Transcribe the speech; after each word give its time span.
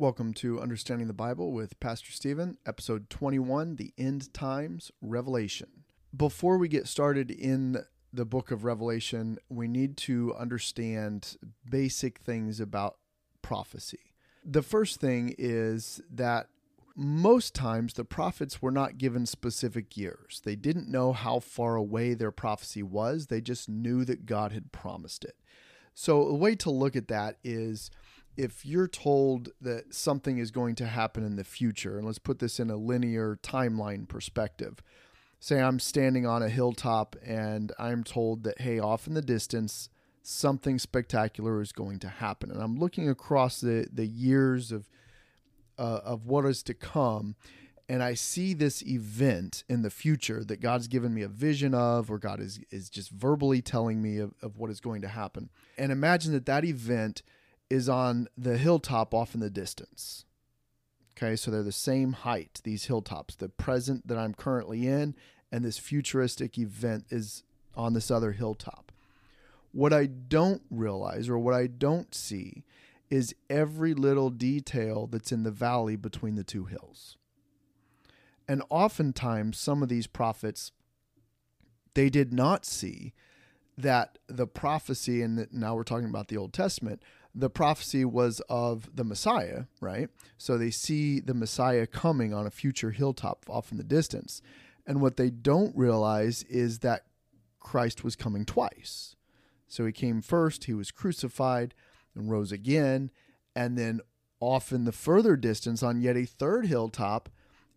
Welcome 0.00 0.32
to 0.34 0.60
Understanding 0.60 1.08
the 1.08 1.12
Bible 1.12 1.50
with 1.50 1.80
Pastor 1.80 2.12
Steven, 2.12 2.56
episode 2.64 3.10
21 3.10 3.74
The 3.74 3.92
End 3.98 4.32
Times 4.32 4.92
Revelation. 5.02 5.82
Before 6.16 6.56
we 6.56 6.68
get 6.68 6.86
started 6.86 7.32
in 7.32 7.82
the 8.12 8.24
book 8.24 8.52
of 8.52 8.62
Revelation, 8.62 9.38
we 9.48 9.66
need 9.66 9.96
to 9.96 10.36
understand 10.38 11.36
basic 11.68 12.20
things 12.20 12.60
about 12.60 12.98
prophecy. 13.42 14.14
The 14.44 14.62
first 14.62 15.00
thing 15.00 15.34
is 15.36 16.00
that 16.08 16.46
most 16.94 17.52
times 17.56 17.94
the 17.94 18.04
prophets 18.04 18.62
were 18.62 18.70
not 18.70 18.98
given 18.98 19.26
specific 19.26 19.96
years. 19.96 20.40
They 20.44 20.54
didn't 20.54 20.88
know 20.88 21.12
how 21.12 21.40
far 21.40 21.74
away 21.74 22.14
their 22.14 22.30
prophecy 22.30 22.84
was, 22.84 23.26
they 23.26 23.40
just 23.40 23.68
knew 23.68 24.04
that 24.04 24.26
God 24.26 24.52
had 24.52 24.70
promised 24.70 25.24
it. 25.24 25.34
So, 25.92 26.22
a 26.22 26.34
way 26.34 26.54
to 26.54 26.70
look 26.70 26.94
at 26.94 27.08
that 27.08 27.38
is 27.42 27.90
if 28.38 28.64
you're 28.64 28.88
told 28.88 29.50
that 29.60 29.92
something 29.92 30.38
is 30.38 30.52
going 30.52 30.76
to 30.76 30.86
happen 30.86 31.24
in 31.24 31.34
the 31.34 31.42
future, 31.42 31.98
and 31.98 32.06
let's 32.06 32.20
put 32.20 32.38
this 32.38 32.60
in 32.60 32.70
a 32.70 32.76
linear 32.76 33.36
timeline 33.42 34.06
perspective. 34.06 34.80
Say 35.40 35.60
I'm 35.60 35.80
standing 35.80 36.24
on 36.24 36.42
a 36.42 36.48
hilltop 36.48 37.16
and 37.24 37.72
I'm 37.80 38.04
told 38.04 38.44
that, 38.44 38.60
hey, 38.60 38.78
off 38.78 39.08
in 39.08 39.14
the 39.14 39.22
distance, 39.22 39.88
something 40.22 40.78
spectacular 40.78 41.60
is 41.60 41.72
going 41.72 41.98
to 41.98 42.08
happen. 42.08 42.52
And 42.52 42.62
I'm 42.62 42.78
looking 42.78 43.08
across 43.08 43.60
the, 43.60 43.88
the 43.92 44.06
years 44.06 44.70
of, 44.70 44.88
uh, 45.76 46.00
of 46.04 46.24
what 46.26 46.44
is 46.44 46.62
to 46.64 46.74
come, 46.74 47.34
and 47.88 48.02
I 48.04 48.14
see 48.14 48.54
this 48.54 48.82
event 48.82 49.64
in 49.68 49.82
the 49.82 49.90
future 49.90 50.44
that 50.44 50.60
God's 50.60 50.86
given 50.86 51.12
me 51.12 51.22
a 51.22 51.28
vision 51.28 51.74
of, 51.74 52.08
or 52.10 52.18
God 52.18 52.38
is, 52.38 52.60
is 52.70 52.88
just 52.88 53.10
verbally 53.10 53.62
telling 53.62 54.00
me 54.00 54.18
of, 54.18 54.34
of 54.42 54.58
what 54.58 54.70
is 54.70 54.78
going 54.78 55.02
to 55.02 55.08
happen. 55.08 55.48
And 55.76 55.90
imagine 55.90 56.32
that 56.34 56.46
that 56.46 56.64
event 56.64 57.22
is 57.70 57.88
on 57.88 58.28
the 58.36 58.56
hilltop 58.56 59.12
off 59.14 59.34
in 59.34 59.40
the 59.40 59.50
distance. 59.50 60.24
Okay, 61.16 61.36
so 61.36 61.50
they're 61.50 61.62
the 61.62 61.72
same 61.72 62.12
height, 62.12 62.60
these 62.64 62.84
hilltops. 62.84 63.34
The 63.34 63.48
present 63.48 64.06
that 64.06 64.18
I'm 64.18 64.34
currently 64.34 64.86
in 64.86 65.14
and 65.50 65.64
this 65.64 65.78
futuristic 65.78 66.58
event 66.58 67.06
is 67.10 67.42
on 67.74 67.94
this 67.94 68.10
other 68.10 68.32
hilltop. 68.32 68.92
What 69.72 69.92
I 69.92 70.06
don't 70.06 70.62
realize 70.70 71.28
or 71.28 71.38
what 71.38 71.54
I 71.54 71.66
don't 71.66 72.14
see 72.14 72.64
is 73.10 73.34
every 73.48 73.94
little 73.94 74.30
detail 74.30 75.06
that's 75.06 75.32
in 75.32 75.42
the 75.42 75.50
valley 75.50 75.96
between 75.96 76.34
the 76.34 76.44
two 76.44 76.66
hills. 76.66 77.16
And 78.46 78.62
oftentimes, 78.70 79.58
some 79.58 79.82
of 79.82 79.88
these 79.88 80.06
prophets, 80.06 80.72
they 81.94 82.08
did 82.08 82.32
not 82.32 82.64
see 82.64 83.12
that 83.76 84.18
the 84.26 84.46
prophecy, 84.46 85.22
and 85.22 85.46
now 85.52 85.74
we're 85.74 85.84
talking 85.84 86.08
about 86.08 86.28
the 86.28 86.36
Old 86.36 86.52
Testament, 86.52 87.02
the 87.34 87.50
prophecy 87.50 88.04
was 88.04 88.40
of 88.48 88.88
the 88.94 89.04
Messiah, 89.04 89.64
right? 89.80 90.08
So 90.36 90.58
they 90.58 90.70
see 90.70 91.20
the 91.20 91.34
Messiah 91.34 91.86
coming 91.86 92.34
on 92.34 92.46
a 92.46 92.50
future 92.50 92.90
hilltop 92.90 93.44
off 93.48 93.70
in 93.70 93.78
the 93.78 93.84
distance. 93.84 94.42
And 94.86 95.00
what 95.00 95.16
they 95.16 95.30
don't 95.30 95.76
realize 95.76 96.42
is 96.44 96.80
that 96.80 97.04
Christ 97.60 98.02
was 98.02 98.16
coming 98.16 98.44
twice. 98.44 99.14
So 99.66 99.84
he 99.84 99.92
came 99.92 100.22
first, 100.22 100.64
he 100.64 100.74
was 100.74 100.90
crucified 100.90 101.74
and 102.14 102.30
rose 102.30 102.50
again. 102.50 103.10
And 103.54 103.76
then 103.76 104.00
off 104.40 104.72
in 104.72 104.84
the 104.84 104.92
further 104.92 105.36
distance, 105.36 105.82
on 105.82 106.00
yet 106.00 106.16
a 106.16 106.24
third 106.24 106.66
hilltop, 106.66 107.28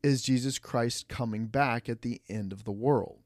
is 0.03 0.21
Jesus 0.21 0.57
Christ 0.57 1.07
coming 1.07 1.47
back 1.47 1.89
at 1.89 2.01
the 2.01 2.21
end 2.29 2.51
of 2.51 2.63
the 2.63 2.71
world. 2.71 3.20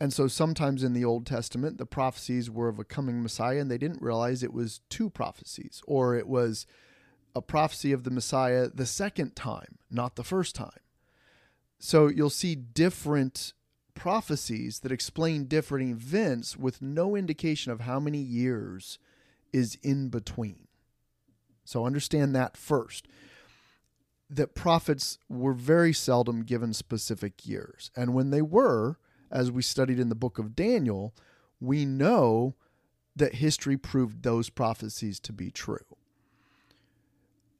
And 0.00 0.14
so 0.14 0.28
sometimes 0.28 0.82
in 0.82 0.94
the 0.94 1.04
Old 1.04 1.26
Testament, 1.26 1.76
the 1.76 1.84
prophecies 1.84 2.50
were 2.50 2.68
of 2.68 2.78
a 2.78 2.84
coming 2.84 3.22
Messiah, 3.22 3.60
and 3.60 3.70
they 3.70 3.76
didn't 3.76 4.00
realize 4.00 4.42
it 4.42 4.54
was 4.54 4.80
two 4.88 5.10
prophecies, 5.10 5.82
or 5.86 6.16
it 6.16 6.26
was 6.26 6.66
a 7.36 7.42
prophecy 7.42 7.92
of 7.92 8.04
the 8.04 8.10
Messiah 8.10 8.68
the 8.72 8.86
second 8.86 9.36
time, 9.36 9.78
not 9.90 10.16
the 10.16 10.24
first 10.24 10.54
time. 10.54 10.80
So 11.78 12.08
you'll 12.08 12.30
see 12.30 12.54
different 12.54 13.52
prophecies 13.94 14.80
that 14.80 14.92
explain 14.92 15.44
different 15.44 15.90
events 15.90 16.56
with 16.56 16.80
no 16.80 17.14
indication 17.14 17.70
of 17.70 17.80
how 17.80 18.00
many 18.00 18.18
years 18.18 18.98
is 19.52 19.76
in 19.82 20.08
between. 20.08 20.68
So 21.64 21.84
understand 21.84 22.34
that 22.34 22.56
first. 22.56 23.06
That 24.30 24.54
prophets 24.54 25.18
were 25.28 25.52
very 25.52 25.92
seldom 25.92 26.44
given 26.44 26.72
specific 26.72 27.46
years. 27.46 27.90
And 27.94 28.14
when 28.14 28.30
they 28.30 28.42
were, 28.42 28.98
as 29.30 29.50
we 29.50 29.62
studied 29.62 30.00
in 30.00 30.08
the 30.08 30.14
book 30.14 30.38
of 30.38 30.56
Daniel, 30.56 31.14
we 31.60 31.84
know 31.84 32.54
that 33.16 33.36
history 33.36 33.76
proved 33.76 34.22
those 34.22 34.50
prophecies 34.50 35.20
to 35.20 35.32
be 35.32 35.50
true. 35.50 35.78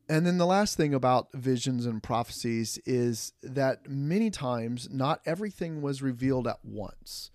And 0.09 0.27
then 0.27 0.39
the 0.39 0.47
last 0.47 0.77
thing 0.77 0.93
about 0.93 1.29
visions 1.33 1.87
and 1.87 2.03
prophecies 2.03 2.81
is 2.85 3.33
that 3.45 3.89
many 3.89 4.29
times 4.29 4.89
not 4.91 5.21
everything 5.25 5.83
was 5.83 6.03
revealed 6.03 6.49
at 6.49 6.65
once. 6.65 7.31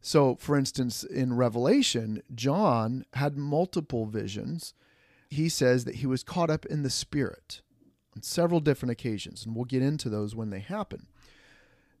So, 0.00 0.34
for 0.36 0.56
instance, 0.56 1.04
in 1.04 1.36
Revelation, 1.36 2.22
John 2.34 3.04
had 3.14 3.36
multiple 3.36 4.06
visions. 4.06 4.74
He 5.30 5.48
says 5.48 5.84
that 5.84 5.96
he 5.96 6.06
was 6.06 6.24
caught 6.24 6.50
up 6.50 6.66
in 6.66 6.82
the 6.82 6.90
Spirit 6.90 7.62
on 8.16 8.22
several 8.22 8.58
different 8.58 8.92
occasions, 8.92 9.46
and 9.46 9.54
we'll 9.54 9.64
get 9.64 9.82
into 9.82 10.08
those 10.08 10.34
when 10.34 10.50
they 10.50 10.60
happen. 10.60 11.06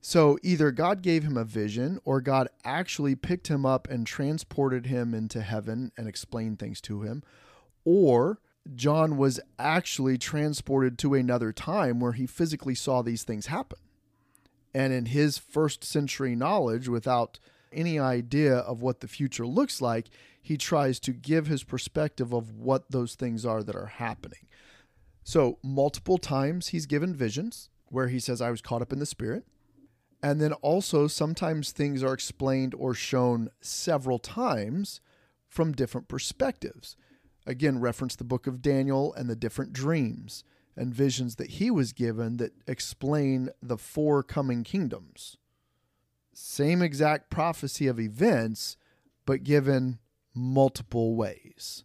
So 0.00 0.38
either 0.42 0.70
God 0.70 1.02
gave 1.02 1.24
him 1.24 1.36
a 1.36 1.44
vision 1.44 2.00
or 2.04 2.20
God 2.20 2.48
actually 2.64 3.14
picked 3.14 3.48
him 3.48 3.66
up 3.66 3.88
and 3.88 4.06
transported 4.06 4.86
him 4.86 5.12
into 5.12 5.42
heaven 5.42 5.92
and 5.96 6.06
explained 6.06 6.58
things 6.58 6.80
to 6.82 7.02
him, 7.02 7.22
or 7.84 8.40
John 8.74 9.16
was 9.16 9.40
actually 9.58 10.18
transported 10.18 10.98
to 10.98 11.14
another 11.14 11.52
time 11.52 12.00
where 12.00 12.12
he 12.12 12.26
physically 12.26 12.74
saw 12.74 13.02
these 13.02 13.24
things 13.24 13.46
happen. 13.46 13.78
And 14.74 14.92
in 14.92 15.06
his 15.06 15.38
first 15.38 15.82
century 15.82 16.36
knowledge, 16.36 16.88
without 16.88 17.38
any 17.72 17.98
idea 17.98 18.56
of 18.56 18.82
what 18.82 19.00
the 19.00 19.08
future 19.08 19.46
looks 19.46 19.80
like, 19.80 20.08
he 20.40 20.56
tries 20.56 21.00
to 21.00 21.12
give 21.12 21.46
his 21.46 21.64
perspective 21.64 22.32
of 22.32 22.52
what 22.52 22.90
those 22.90 23.14
things 23.14 23.44
are 23.44 23.62
that 23.62 23.76
are 23.76 23.86
happening. 23.86 24.46
So, 25.24 25.58
multiple 25.62 26.18
times 26.18 26.68
he's 26.68 26.86
given 26.86 27.14
visions 27.14 27.68
where 27.86 28.08
he 28.08 28.20
says, 28.20 28.40
I 28.40 28.50
was 28.50 28.62
caught 28.62 28.82
up 28.82 28.92
in 28.92 28.98
the 28.98 29.06
spirit. 29.06 29.44
And 30.22 30.40
then 30.40 30.52
also, 30.54 31.06
sometimes 31.06 31.70
things 31.70 32.02
are 32.02 32.12
explained 32.12 32.74
or 32.74 32.92
shown 32.92 33.50
several 33.60 34.18
times 34.18 35.00
from 35.46 35.72
different 35.72 36.08
perspectives. 36.08 36.96
Again, 37.46 37.80
reference 37.80 38.16
the 38.16 38.24
book 38.24 38.46
of 38.46 38.60
Daniel 38.60 39.14
and 39.14 39.30
the 39.30 39.36
different 39.36 39.72
dreams 39.72 40.44
and 40.76 40.94
visions 40.94 41.36
that 41.36 41.50
he 41.52 41.70
was 41.70 41.92
given 41.92 42.36
that 42.36 42.52
explain 42.66 43.50
the 43.62 43.78
four 43.78 44.22
coming 44.22 44.64
kingdoms. 44.64 45.36
Same 46.32 46.82
exact 46.82 47.30
prophecy 47.30 47.86
of 47.86 47.98
events, 47.98 48.76
but 49.26 49.44
given 49.44 49.98
multiple 50.34 51.16
ways. 51.16 51.84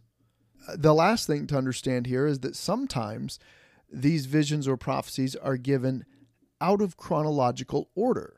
The 0.74 0.94
last 0.94 1.26
thing 1.26 1.46
to 1.48 1.58
understand 1.58 2.06
here 2.06 2.26
is 2.26 2.40
that 2.40 2.56
sometimes 2.56 3.38
these 3.92 4.26
visions 4.26 4.66
or 4.68 4.76
prophecies 4.76 5.34
are 5.36 5.56
given 5.56 6.04
out 6.60 6.80
of 6.80 6.96
chronological 6.96 7.90
order. 7.94 8.36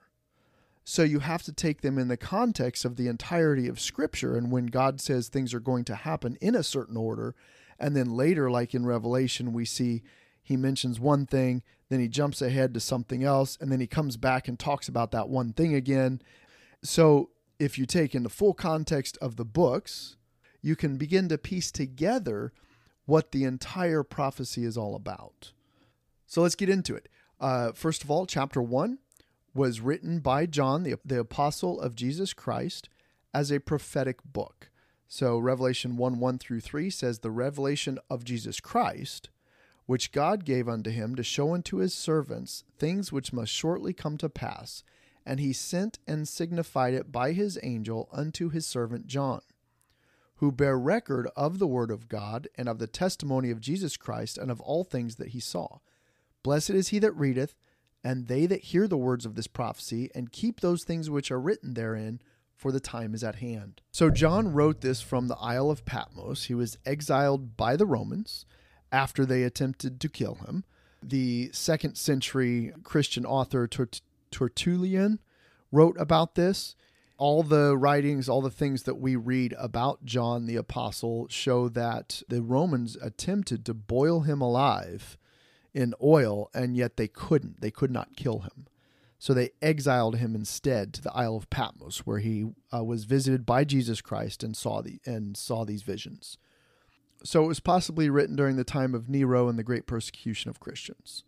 So 0.85 1.03
you 1.03 1.19
have 1.19 1.43
to 1.43 1.53
take 1.53 1.81
them 1.81 1.99
in 1.99 2.09
the 2.09 2.17
context 2.17 2.85
of 2.85 2.97
the 2.97 3.09
entirety 3.09 3.67
of 3.67 3.81
Scripture. 3.81 4.37
And 4.37 4.53
when 4.53 4.67
God 4.67 5.01
says 5.01 5.29
things 5.29 5.53
are 5.53 5.61
going 5.61 5.85
to 5.87 5.97
happen 5.97 6.37
in 6.41 6.55
a 6.55 6.63
certain 6.63 6.97
order, 6.97 7.35
and 7.79 7.97
then 7.97 8.15
later, 8.15 8.51
like 8.51 8.75
in 8.75 8.87
Revelation, 8.87 9.53
we 9.53 9.65
see 9.65 10.03
he 10.43 10.57
mentions 10.57 11.01
one 11.01 11.27
thing, 11.27 11.63
then 11.89 11.99
he 11.99 12.07
jumps 12.07 12.41
ahead 12.41 12.73
to 12.75 12.81
something 12.81 13.25
else, 13.25 13.59
and 13.61 13.71
then 13.73 13.81
he 13.81 13.89
comes 13.89 14.17
back 14.17 14.47
and 14.47 14.59
talks 14.59 14.89
about 14.89 15.11
that 15.11 15.29
one 15.29 15.53
thing 15.53 15.75
again. 15.75 16.23
So 16.85 17.31
if 17.59 17.79
you 17.79 17.85
take 17.85 18.15
in 18.15 18.23
the 18.23 18.29
full 18.29 18.55
context 18.55 19.19
of 19.21 19.35
the 19.35 19.45
books, 19.45 20.17
you 20.63 20.77
can 20.77 20.97
begin 20.97 21.29
to 21.31 21.39
piece 21.39 21.73
together 21.73 22.53
what 23.07 23.33
the 23.33 23.43
entire 23.43 24.05
prophecy 24.05 24.65
is 24.65 24.77
all 24.77 24.95
about. 24.95 25.53
So 26.27 26.43
let's 26.43 26.55
get 26.55 26.69
into 26.69 26.95
it. 26.95 27.09
Uh, 27.41 27.73
first 27.73 28.03
of 28.03 28.11
all, 28.11 28.27
chapter 28.27 28.63
1 28.63 28.99
was 29.55 29.81
written 29.81 30.21
by 30.21 30.47
John, 30.47 30.83
the, 30.83 30.97
the 31.05 31.21
apostle 31.21 31.81
of 31.81 31.95
Jesus 31.95 32.33
Christ, 32.33 32.89
as 33.35 33.51
a 33.51 33.61
prophetic 33.61 34.19
book. 34.25 34.71
So, 35.09 35.39
Revelation 35.39 35.97
1 35.97 36.19
1 36.19 36.39
through 36.39 36.61
3 36.61 36.91
says, 36.91 37.19
The 37.19 37.31
revelation 37.31 37.99
of 38.11 38.25
Jesus 38.25 38.61
Christ, 38.61 39.29
which 39.87 40.13
God 40.13 40.45
gave 40.45 40.69
unto 40.69 40.91
him 40.91 41.15
to 41.15 41.23
show 41.23 41.55
unto 41.55 41.77
his 41.77 41.95
servants 41.95 42.65
things 42.79 43.13
which 43.13 43.33
must 43.33 43.53
shortly 43.53 43.93
come 43.93 44.17
to 44.19 44.29
pass. 44.29 44.83
And 45.25 45.41
he 45.41 45.53
sent 45.53 45.99
and 46.07 46.27
signified 46.29 46.95
it 46.95 47.11
by 47.11 47.33
his 47.33 47.59
angel 47.63 48.09
unto 48.13 48.49
his 48.49 48.67
servant 48.67 49.07
John, 49.07 49.41
who 50.37 50.53
bear 50.53 50.79
record 50.79 51.29
of 51.37 51.59
the 51.59 51.67
word 51.67 51.91
of 51.91 52.09
God 52.09 52.49
and 52.57 52.69
of 52.69 52.79
the 52.79 52.87
testimony 52.87 53.51
of 53.51 53.61
Jesus 53.61 53.97
Christ 53.97 54.39
and 54.39 54.51
of 54.51 54.61
all 54.61 54.85
things 54.85 55.17
that 55.17 55.29
he 55.29 55.41
saw. 55.41 55.79
Blessed 56.47 56.71
is 56.71 56.89
he 56.89 57.01
that 57.01 57.17
readeth, 57.17 57.57
and 58.05 58.29
they 58.29 58.47
that 58.47 58.67
hear 58.67 58.87
the 58.87 58.97
words 58.97 59.27
of 59.27 59.35
this 59.35 59.49
prophecy, 59.49 60.13
and 60.15 60.31
keep 60.31 60.61
those 60.61 60.85
things 60.85 61.11
which 61.11 61.33
are 61.33 61.41
written 61.41 61.75
therein, 61.75 62.21
for 62.55 62.71
the 62.71 62.79
time 62.79 63.15
is 63.15 63.25
at 63.25 63.41
hand. 63.41 63.83
So 63.91 64.11
John 64.11 64.53
wrote 64.53 64.81
this 64.81 65.01
from 65.01 65.27
the 65.27 65.37
Isle 65.39 65.73
of 65.73 65.85
Patmos. 65.85 66.45
He 66.45 66.55
was 66.55 66.79
exiled 66.87 67.57
by 67.57 67.75
the 67.75 67.85
Romans, 67.85 68.47
after 68.93 69.27
they 69.27 69.43
attempted 69.43 70.01
to 70.01 70.09
kill 70.09 70.37
him. 70.37 70.63
The 71.03 71.51
second 71.53 71.97
century 71.97 72.73
Christian 72.85 73.27
author 73.27 73.67
Tert- 73.67 74.03
Tertullian 74.31 75.19
wrote 75.73 75.97
about 75.99 76.37
this. 76.37 76.77
All 77.19 77.43
the 77.43 77.77
writings, 77.77 78.29
all 78.29 78.41
the 78.41 78.51
things 78.51 78.85
that 78.85 79.01
we 79.01 79.17
read 79.17 79.53
about 79.59 80.05
John 80.05 80.47
the 80.47 80.55
Apostle 80.55 81.27
show 81.29 81.69
that 81.71 82.23
the 82.29 82.41
Romans 82.41 82.97
attempted 83.03 83.65
to 83.65 83.75
boil 83.75 84.21
him 84.21 84.41
alive 84.41 85.19
in 85.77 85.93
oil, 86.03 86.51
and 86.55 86.75
yet 86.75 86.97
they 86.97 87.07
couldn't. 87.07 87.61
They 87.61 87.71
could 87.71 87.91
not 87.91 88.17
kill 88.17 88.41
him. 88.41 88.67
So 89.19 89.35
they 89.35 89.51
exiled 89.61 90.17
him 90.17 90.35
instead 90.35 90.95
to 90.95 91.03
the 91.03 91.13
Isle 91.13 91.37
of 91.37 91.51
Patmos, 91.51 92.07
where 92.07 92.19
he 92.19 92.47
uh, 92.73 92.83
was 92.83 93.05
visited 93.05 93.45
by 93.45 93.65
Jesus 93.65 94.01
Christ 94.01 94.43
and 94.43 94.57
saw 94.57 94.81
the 94.81 95.01
and 95.05 95.37
saw 95.37 95.65
these 95.65 95.83
visions. 95.83 96.39
So 97.25 97.45
it 97.45 97.49
was 97.49 97.61
possibly 97.61 98.09
written 98.09 98.37
during 98.37 98.57
the 98.57 98.65
time 98.65 98.95
of 98.95 99.09
Nero 99.09 99.49
and 99.49 99.59
the 99.59 99.63
great 99.63 99.87
persecution 99.87 100.49
of 100.49 100.61
Christians. 100.61 101.25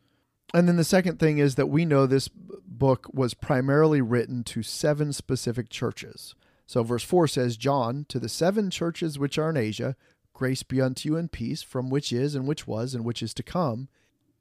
And 0.54 0.66
then 0.66 0.76
the 0.76 0.84
second 0.84 1.18
thing 1.18 1.38
is 1.38 1.56
that 1.56 1.66
we 1.66 1.84
know 1.84 2.06
this 2.06 2.28
book 2.28 3.08
was 3.12 3.34
primarily 3.34 4.00
written 4.00 4.44
to 4.44 4.62
seven 4.62 5.12
specific 5.12 5.68
churches. 5.68 6.34
So 6.66 6.82
verse 6.82 7.02
4 7.02 7.28
says, 7.28 7.56
John, 7.56 8.06
to 8.08 8.18
the 8.18 8.28
seven 8.28 8.70
churches 8.70 9.18
which 9.18 9.38
are 9.38 9.50
in 9.50 9.56
Asia, 9.58 9.94
grace 10.32 10.62
be 10.62 10.80
unto 10.80 11.08
you 11.08 11.16
and 11.16 11.30
peace, 11.30 11.62
from 11.62 11.90
which 11.90 12.12
is, 12.12 12.34
and 12.34 12.46
which 12.46 12.66
was, 12.66 12.94
and 12.94 13.04
which 13.04 13.22
is 13.22 13.34
to 13.34 13.42
come. 13.42 13.88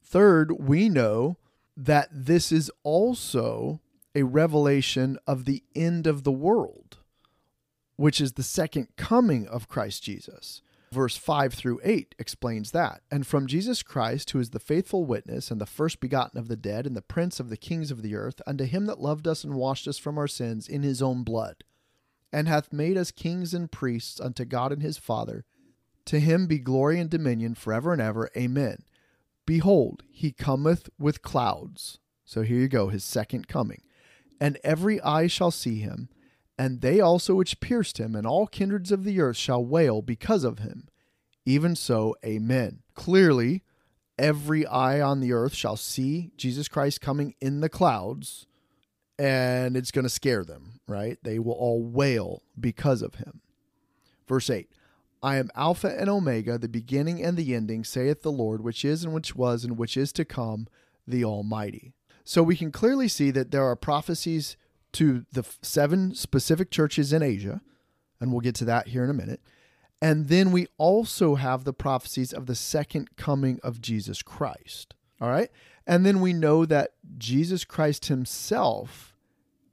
Third, 0.09 0.53
we 0.57 0.87
know 0.87 1.37
that 1.75 2.07
this 2.11 2.51
is 2.51 2.71
also 2.83 3.81
a 4.15 4.23
revelation 4.23 5.17
of 5.27 5.43
the 5.43 5.63
end 5.75 6.07
of 6.07 6.23
the 6.23 6.31
world, 6.31 6.97
which 7.97 8.21
is 8.21 8.33
the 8.33 8.43
second 8.43 8.87
coming 8.95 9.45
of 9.47 9.67
Christ 9.67 10.03
Jesus. 10.03 10.61
Verse 10.93 11.17
5 11.17 11.53
through 11.53 11.81
8 11.83 12.15
explains 12.17 12.71
that. 12.71 13.01
And 13.11 13.27
from 13.27 13.47
Jesus 13.47 13.83
Christ, 13.83 14.31
who 14.31 14.39
is 14.39 14.51
the 14.51 14.61
faithful 14.61 15.03
witness 15.03 15.51
and 15.51 15.59
the 15.59 15.65
first 15.65 15.99
begotten 15.99 16.39
of 16.39 16.47
the 16.47 16.55
dead 16.55 16.87
and 16.87 16.95
the 16.95 17.01
prince 17.01 17.41
of 17.41 17.49
the 17.49 17.57
kings 17.57 17.91
of 17.91 18.01
the 18.01 18.15
earth, 18.15 18.41
unto 18.47 18.63
him 18.63 18.85
that 18.85 19.01
loved 19.01 19.27
us 19.27 19.43
and 19.43 19.55
washed 19.55 19.89
us 19.89 19.97
from 19.97 20.17
our 20.17 20.29
sins 20.29 20.69
in 20.69 20.83
his 20.83 21.01
own 21.01 21.23
blood, 21.23 21.65
and 22.31 22.47
hath 22.47 22.71
made 22.71 22.95
us 22.95 23.11
kings 23.11 23.53
and 23.53 23.73
priests 23.73 24.21
unto 24.21 24.45
God 24.45 24.71
and 24.71 24.81
his 24.81 24.97
Father, 24.97 25.43
to 26.05 26.21
him 26.21 26.47
be 26.47 26.59
glory 26.59 26.97
and 26.97 27.09
dominion 27.09 27.55
forever 27.55 27.91
and 27.91 28.01
ever. 28.01 28.29
Amen. 28.37 28.77
Behold, 29.47 30.03
he 30.11 30.31
cometh 30.31 30.89
with 30.99 31.23
clouds. 31.23 31.97
So 32.23 32.43
here 32.43 32.59
you 32.59 32.67
go, 32.67 32.89
his 32.89 33.03
second 33.03 33.47
coming. 33.47 33.81
And 34.39 34.59
every 34.63 35.01
eye 35.01 35.25
shall 35.25 35.49
see 35.49 35.79
him 35.79 36.09
and 36.57 36.81
they 36.81 36.99
also 36.99 37.35
which 37.35 37.59
pierced 37.59 37.99
him, 37.99 38.15
and 38.15 38.25
all 38.25 38.47
kindreds 38.47 38.91
of 38.91 39.03
the 39.03 39.21
earth 39.21 39.37
shall 39.37 39.63
wail 39.63 40.01
because 40.01 40.43
of 40.43 40.59
him. 40.59 40.87
Even 41.45 41.75
so, 41.75 42.15
amen. 42.25 42.79
Clearly, 42.95 43.63
every 44.17 44.65
eye 44.65 44.99
on 44.99 45.19
the 45.19 45.33
earth 45.33 45.53
shall 45.53 45.77
see 45.77 46.31
Jesus 46.35 46.67
Christ 46.67 46.99
coming 46.99 47.35
in 47.39 47.61
the 47.61 47.69
clouds, 47.69 48.47
and 49.19 49.77
it's 49.77 49.91
going 49.91 50.03
to 50.03 50.09
scare 50.09 50.43
them, 50.43 50.79
right? 50.87 51.17
They 51.23 51.37
will 51.37 51.53
all 51.53 51.83
wail 51.83 52.41
because 52.59 53.01
of 53.01 53.15
him. 53.15 53.41
Verse 54.27 54.49
8 54.49 54.69
I 55.21 55.37
am 55.37 55.49
Alpha 55.55 55.95
and 55.99 56.09
Omega, 56.09 56.57
the 56.57 56.67
beginning 56.67 57.23
and 57.23 57.37
the 57.37 57.55
ending, 57.55 57.83
saith 57.83 58.21
the 58.21 58.31
Lord, 58.31 58.61
which 58.61 58.85
is 58.85 59.03
and 59.03 59.13
which 59.13 59.35
was 59.35 59.63
and 59.63 59.77
which 59.77 59.97
is 59.97 60.11
to 60.13 60.25
come, 60.25 60.67
the 61.07 61.23
Almighty. 61.23 61.93
So 62.23 62.43
we 62.43 62.55
can 62.55 62.71
clearly 62.71 63.07
see 63.07 63.31
that 63.31 63.51
there 63.51 63.65
are 63.65 63.75
prophecies 63.75 64.57
to 64.93 65.25
the 65.31 65.45
seven 65.61 66.13
specific 66.13 66.71
churches 66.71 67.13
in 67.13 67.23
Asia, 67.23 67.61
and 68.19 68.31
we'll 68.31 68.41
get 68.41 68.55
to 68.55 68.65
that 68.65 68.89
here 68.89 69.03
in 69.03 69.09
a 69.09 69.13
minute. 69.13 69.41
And 70.01 70.27
then 70.27 70.51
we 70.51 70.67
also 70.77 71.35
have 71.35 71.63
the 71.63 71.73
prophecies 71.73 72.31
of 72.31 72.45
the 72.45 72.55
second 72.55 73.15
coming 73.15 73.59
of 73.63 73.81
Jesus 73.81 74.21
Christ. 74.21 74.93
All 75.19 75.29
right. 75.29 75.49
And 75.87 76.05
then 76.05 76.21
we 76.21 76.33
know 76.33 76.65
that 76.65 76.91
Jesus 77.17 77.63
Christ 77.63 78.05
himself 78.05 79.15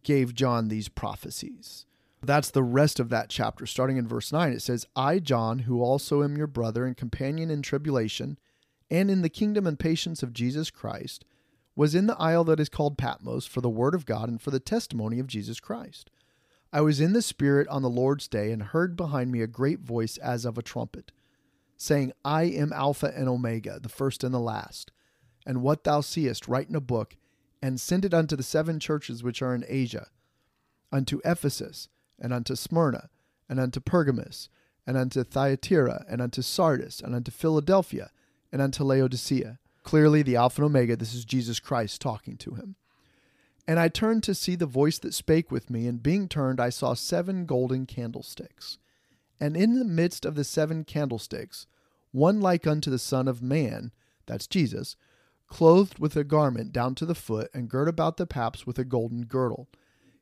gave 0.02 0.34
John 0.34 0.68
these 0.68 0.88
prophecies. 0.88 1.86
That's 2.24 2.50
the 2.50 2.62
rest 2.62 3.00
of 3.00 3.08
that 3.10 3.28
chapter. 3.28 3.66
Starting 3.66 3.96
in 3.96 4.08
verse 4.08 4.32
9, 4.32 4.52
it 4.52 4.62
says, 4.62 4.86
I, 4.96 5.18
John, 5.18 5.60
who 5.60 5.82
also 5.82 6.22
am 6.22 6.36
your 6.36 6.46
brother 6.46 6.84
and 6.86 6.96
companion 6.96 7.50
in 7.50 7.62
tribulation, 7.62 8.38
and 8.90 9.10
in 9.10 9.22
the 9.22 9.28
kingdom 9.28 9.66
and 9.66 9.78
patience 9.78 10.22
of 10.22 10.32
Jesus 10.32 10.70
Christ, 10.70 11.24
was 11.76 11.94
in 11.94 12.06
the 12.06 12.18
isle 12.18 12.44
that 12.44 12.60
is 12.60 12.68
called 12.68 12.98
Patmos 12.98 13.46
for 13.46 13.60
the 13.60 13.70
word 13.70 13.94
of 13.94 14.06
God 14.06 14.28
and 14.28 14.40
for 14.40 14.50
the 14.50 14.60
testimony 14.60 15.18
of 15.18 15.26
Jesus 15.26 15.60
Christ. 15.60 16.10
I 16.72 16.80
was 16.80 17.00
in 17.00 17.12
the 17.12 17.22
Spirit 17.22 17.68
on 17.68 17.82
the 17.82 17.90
Lord's 17.90 18.28
day 18.28 18.50
and 18.50 18.62
heard 18.62 18.96
behind 18.96 19.30
me 19.30 19.42
a 19.42 19.46
great 19.46 19.80
voice 19.80 20.16
as 20.16 20.44
of 20.44 20.58
a 20.58 20.62
trumpet, 20.62 21.12
saying, 21.76 22.12
I 22.24 22.44
am 22.44 22.72
Alpha 22.72 23.12
and 23.14 23.28
Omega, 23.28 23.78
the 23.80 23.88
first 23.88 24.24
and 24.24 24.34
the 24.34 24.40
last. 24.40 24.90
And 25.46 25.62
what 25.62 25.84
thou 25.84 26.00
seest, 26.00 26.48
write 26.48 26.68
in 26.68 26.74
a 26.74 26.80
book, 26.80 27.16
and 27.62 27.80
send 27.80 28.04
it 28.04 28.14
unto 28.14 28.36
the 28.36 28.42
seven 28.42 28.80
churches 28.80 29.22
which 29.22 29.40
are 29.40 29.54
in 29.54 29.64
Asia, 29.68 30.08
unto 30.92 31.20
Ephesus, 31.24 31.88
and 32.20 32.32
unto 32.32 32.54
Smyrna, 32.54 33.10
and 33.48 33.60
unto 33.60 33.80
Pergamos, 33.80 34.48
and 34.86 34.96
unto 34.96 35.24
Thyatira, 35.24 36.04
and 36.08 36.20
unto 36.20 36.42
Sardis, 36.42 37.00
and 37.00 37.14
unto 37.14 37.30
Philadelphia, 37.30 38.10
and 38.52 38.60
unto 38.60 38.84
Laodicea. 38.84 39.58
Clearly, 39.82 40.22
the 40.22 40.36
Alpha 40.36 40.62
and 40.62 40.66
Omega, 40.66 40.96
this 40.96 41.14
is 41.14 41.24
Jesus 41.24 41.60
Christ 41.60 42.00
talking 42.00 42.36
to 42.38 42.54
him. 42.54 42.76
And 43.66 43.78
I 43.78 43.88
turned 43.88 44.22
to 44.24 44.34
see 44.34 44.56
the 44.56 44.66
voice 44.66 44.98
that 44.98 45.14
spake 45.14 45.50
with 45.50 45.70
me, 45.70 45.86
and 45.86 46.02
being 46.02 46.28
turned, 46.28 46.60
I 46.60 46.70
saw 46.70 46.94
seven 46.94 47.46
golden 47.46 47.86
candlesticks. 47.86 48.78
And 49.40 49.56
in 49.56 49.78
the 49.78 49.84
midst 49.84 50.24
of 50.24 50.34
the 50.34 50.44
seven 50.44 50.84
candlesticks, 50.84 51.66
one 52.12 52.40
like 52.40 52.66
unto 52.66 52.90
the 52.90 52.98
Son 52.98 53.26
of 53.26 53.42
Man, 53.42 53.90
that's 54.26 54.46
Jesus, 54.46 54.96
clothed 55.48 55.98
with 55.98 56.16
a 56.16 56.24
garment 56.24 56.72
down 56.72 56.94
to 56.96 57.06
the 57.06 57.14
foot, 57.14 57.50
and 57.52 57.68
girt 57.68 57.88
about 57.88 58.16
the 58.16 58.26
paps 58.26 58.66
with 58.66 58.78
a 58.78 58.84
golden 58.84 59.24
girdle. 59.24 59.68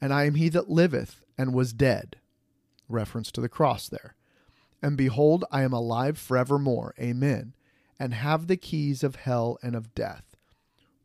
and 0.00 0.12
I 0.12 0.24
am 0.24 0.34
he 0.34 0.48
that 0.50 0.70
liveth 0.70 1.24
and 1.38 1.54
was 1.54 1.72
dead. 1.72 2.16
Reference 2.88 3.30
to 3.32 3.40
the 3.40 3.48
cross 3.48 3.88
there. 3.88 4.14
And 4.82 4.96
behold, 4.96 5.44
I 5.50 5.62
am 5.62 5.72
alive 5.72 6.18
forevermore. 6.18 6.94
Amen 7.00 7.54
and 7.98 8.14
have 8.14 8.46
the 8.46 8.56
keys 8.56 9.02
of 9.02 9.16
hell 9.16 9.58
and 9.62 9.74
of 9.74 9.94
death. 9.94 10.36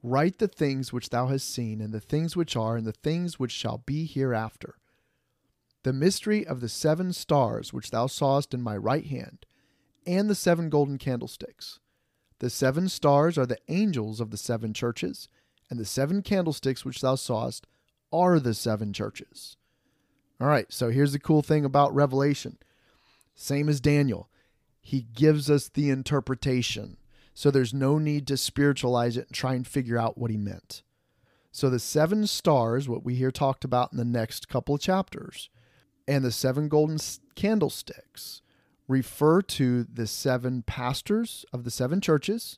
Write 0.03 0.39
the 0.39 0.47
things 0.47 0.91
which 0.91 1.09
thou 1.09 1.27
hast 1.27 1.49
seen, 1.49 1.79
and 1.79 1.93
the 1.93 1.99
things 1.99 2.35
which 2.35 2.55
are, 2.55 2.75
and 2.75 2.87
the 2.87 2.91
things 2.91 3.39
which 3.39 3.51
shall 3.51 3.83
be 3.85 4.05
hereafter. 4.05 4.75
The 5.83 5.93
mystery 5.93 6.45
of 6.45 6.59
the 6.59 6.69
seven 6.69 7.13
stars 7.13 7.71
which 7.71 7.91
thou 7.91 8.07
sawest 8.07 8.53
in 8.53 8.61
my 8.61 8.75
right 8.75 9.05
hand, 9.05 9.45
and 10.05 10.29
the 10.29 10.35
seven 10.35 10.69
golden 10.69 10.97
candlesticks. 10.97 11.79
The 12.39 12.49
seven 12.49 12.89
stars 12.89 13.37
are 13.37 13.45
the 13.45 13.59
angels 13.67 14.19
of 14.19 14.31
the 14.31 14.37
seven 14.37 14.73
churches, 14.73 15.27
and 15.69 15.79
the 15.79 15.85
seven 15.85 16.21
candlesticks 16.23 16.83
which 16.83 17.01
thou 17.01 17.15
sawest 17.15 17.67
are 18.11 18.39
the 18.39 18.53
seven 18.53 18.93
churches. 18.93 19.57
All 20.39 20.47
right, 20.47 20.71
so 20.71 20.89
here's 20.89 21.13
the 21.13 21.19
cool 21.19 21.41
thing 21.41 21.65
about 21.65 21.93
Revelation. 21.93 22.57
Same 23.35 23.69
as 23.69 23.79
Daniel 23.79 24.29
he 24.81 25.01
gives 25.13 25.49
us 25.49 25.69
the 25.69 25.89
interpretation. 25.89 26.97
So 27.33 27.49
there's 27.49 27.73
no 27.73 27.97
need 27.97 28.27
to 28.27 28.37
spiritualize 28.37 29.15
it 29.15 29.27
and 29.27 29.35
try 29.35 29.53
and 29.53 29.65
figure 29.65 29.97
out 29.97 30.17
what 30.17 30.31
he 30.31 30.37
meant. 30.37 30.83
So 31.51 31.69
the 31.69 31.79
seven 31.79 32.27
stars, 32.27 32.89
what 32.89 33.03
we 33.03 33.15
hear 33.15 33.31
talked 33.31 33.63
about 33.63 33.91
in 33.91 33.97
the 33.97 34.05
next 34.05 34.49
couple 34.49 34.75
of 34.75 34.81
chapters, 34.81 35.49
and 36.07 36.25
the 36.25 36.31
seven 36.31 36.67
golden 36.67 36.97
candlesticks 37.35 38.41
refer 38.87 39.41
to 39.41 39.83
the 39.83 40.07
seven 40.07 40.63
pastors 40.63 41.45
of 41.53 41.63
the 41.63 41.71
seven 41.71 42.01
churches. 42.01 42.57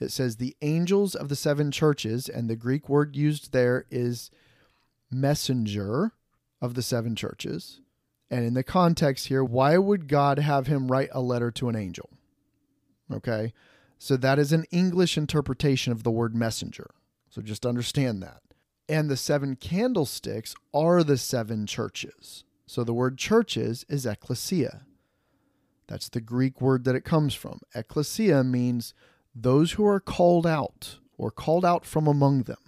It 0.00 0.10
says 0.10 0.36
the 0.36 0.56
angels 0.62 1.14
of 1.14 1.28
the 1.28 1.36
seven 1.36 1.70
churches, 1.70 2.28
and 2.28 2.48
the 2.48 2.56
Greek 2.56 2.88
word 2.88 3.14
used 3.14 3.52
there 3.52 3.84
is 3.90 4.30
messenger 5.12 6.12
of 6.60 6.74
the 6.74 6.82
seven 6.82 7.14
churches. 7.16 7.80
And 8.30 8.44
in 8.44 8.54
the 8.54 8.62
context 8.62 9.28
here, 9.28 9.44
why 9.44 9.76
would 9.76 10.08
God 10.08 10.38
have 10.38 10.66
him 10.66 10.90
write 10.90 11.10
a 11.12 11.20
letter 11.20 11.50
to 11.52 11.68
an 11.68 11.76
angel? 11.76 12.10
Okay. 13.12 13.52
So 13.98 14.16
that 14.16 14.38
is 14.38 14.52
an 14.52 14.64
English 14.70 15.16
interpretation 15.16 15.92
of 15.92 16.02
the 16.02 16.10
word 16.10 16.34
messenger. 16.34 16.90
So 17.30 17.42
just 17.42 17.66
understand 17.66 18.22
that. 18.22 18.40
And 18.88 19.08
the 19.08 19.16
seven 19.16 19.56
candlesticks 19.56 20.54
are 20.74 21.04
the 21.04 21.16
seven 21.16 21.66
churches. 21.66 22.44
So 22.66 22.84
the 22.84 22.94
word 22.94 23.18
churches 23.18 23.84
is 23.88 24.06
ecclesia. 24.06 24.82
That's 25.86 26.08
the 26.08 26.20
Greek 26.20 26.60
word 26.60 26.84
that 26.84 26.94
it 26.94 27.04
comes 27.04 27.34
from. 27.34 27.60
Ecclesia 27.74 28.44
means 28.44 28.94
those 29.34 29.72
who 29.72 29.86
are 29.86 30.00
called 30.00 30.46
out 30.46 30.98
or 31.16 31.30
called 31.30 31.64
out 31.64 31.84
from 31.84 32.06
among 32.06 32.44
them. 32.44 32.58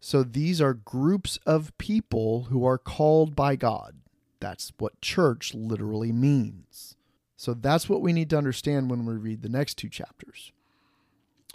So 0.00 0.22
these 0.22 0.60
are 0.60 0.74
groups 0.74 1.38
of 1.46 1.76
people 1.78 2.44
who 2.44 2.64
are 2.64 2.78
called 2.78 3.34
by 3.34 3.56
God. 3.56 3.96
That's 4.40 4.72
what 4.78 5.00
church 5.00 5.54
literally 5.54 6.12
means. 6.12 6.96
So 7.36 7.54
that's 7.54 7.88
what 7.88 8.00
we 8.00 8.12
need 8.12 8.30
to 8.30 8.38
understand 8.38 8.90
when 8.90 9.04
we 9.04 9.14
read 9.14 9.42
the 9.42 9.48
next 9.48 9.74
two 9.74 9.88
chapters. 9.88 10.52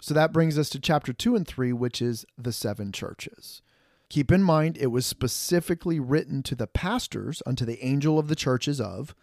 So 0.00 0.14
that 0.14 0.32
brings 0.32 0.58
us 0.58 0.68
to 0.70 0.80
chapter 0.80 1.12
2 1.12 1.36
and 1.36 1.46
3, 1.46 1.72
which 1.72 2.02
is 2.02 2.26
the 2.36 2.52
seven 2.52 2.90
churches. 2.90 3.62
Keep 4.08 4.32
in 4.32 4.42
mind, 4.42 4.76
it 4.76 4.88
was 4.88 5.06
specifically 5.06 5.98
written 6.00 6.42
to 6.42 6.54
the 6.54 6.66
pastors, 6.66 7.40
unto 7.46 7.64
the 7.64 7.82
angel 7.84 8.18
of 8.18 8.28
the 8.28 8.36
churches 8.36 8.80
of, 8.80 9.14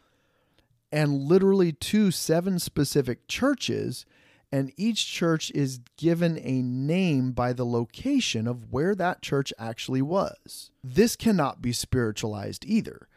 and 0.91 1.13
literally 1.13 1.71
to 1.71 2.11
seven 2.11 2.59
specific 2.59 3.27
churches. 3.27 4.05
And 4.51 4.73
each 4.77 5.05
church 5.05 5.51
is 5.51 5.79
given 5.95 6.39
a 6.39 6.61
name 6.61 7.33
by 7.33 7.53
the 7.53 7.65
location 7.65 8.47
of 8.47 8.71
where 8.71 8.95
that 8.95 9.21
church 9.21 9.53
actually 9.59 10.01
was. 10.01 10.71
This 10.83 11.15
cannot 11.15 11.61
be 11.61 11.71
spiritualized 11.71 12.65
either. 12.65 13.07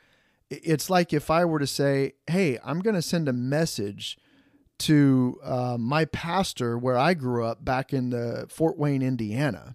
It's 0.50 0.90
like 0.90 1.14
if 1.14 1.30
I 1.30 1.46
were 1.46 1.58
to 1.58 1.66
say, 1.66 2.12
hey, 2.26 2.58
I'm 2.62 2.80
going 2.80 2.96
to 2.96 3.02
send 3.02 3.28
a 3.28 3.32
message 3.32 4.18
to 4.80 5.38
uh, 5.42 5.76
my 5.78 6.04
pastor 6.04 6.76
where 6.76 6.98
I 6.98 7.14
grew 7.14 7.44
up 7.44 7.64
back 7.64 7.94
in 7.94 8.10
the 8.10 8.46
Fort 8.50 8.76
Wayne, 8.76 9.00
Indiana, 9.00 9.74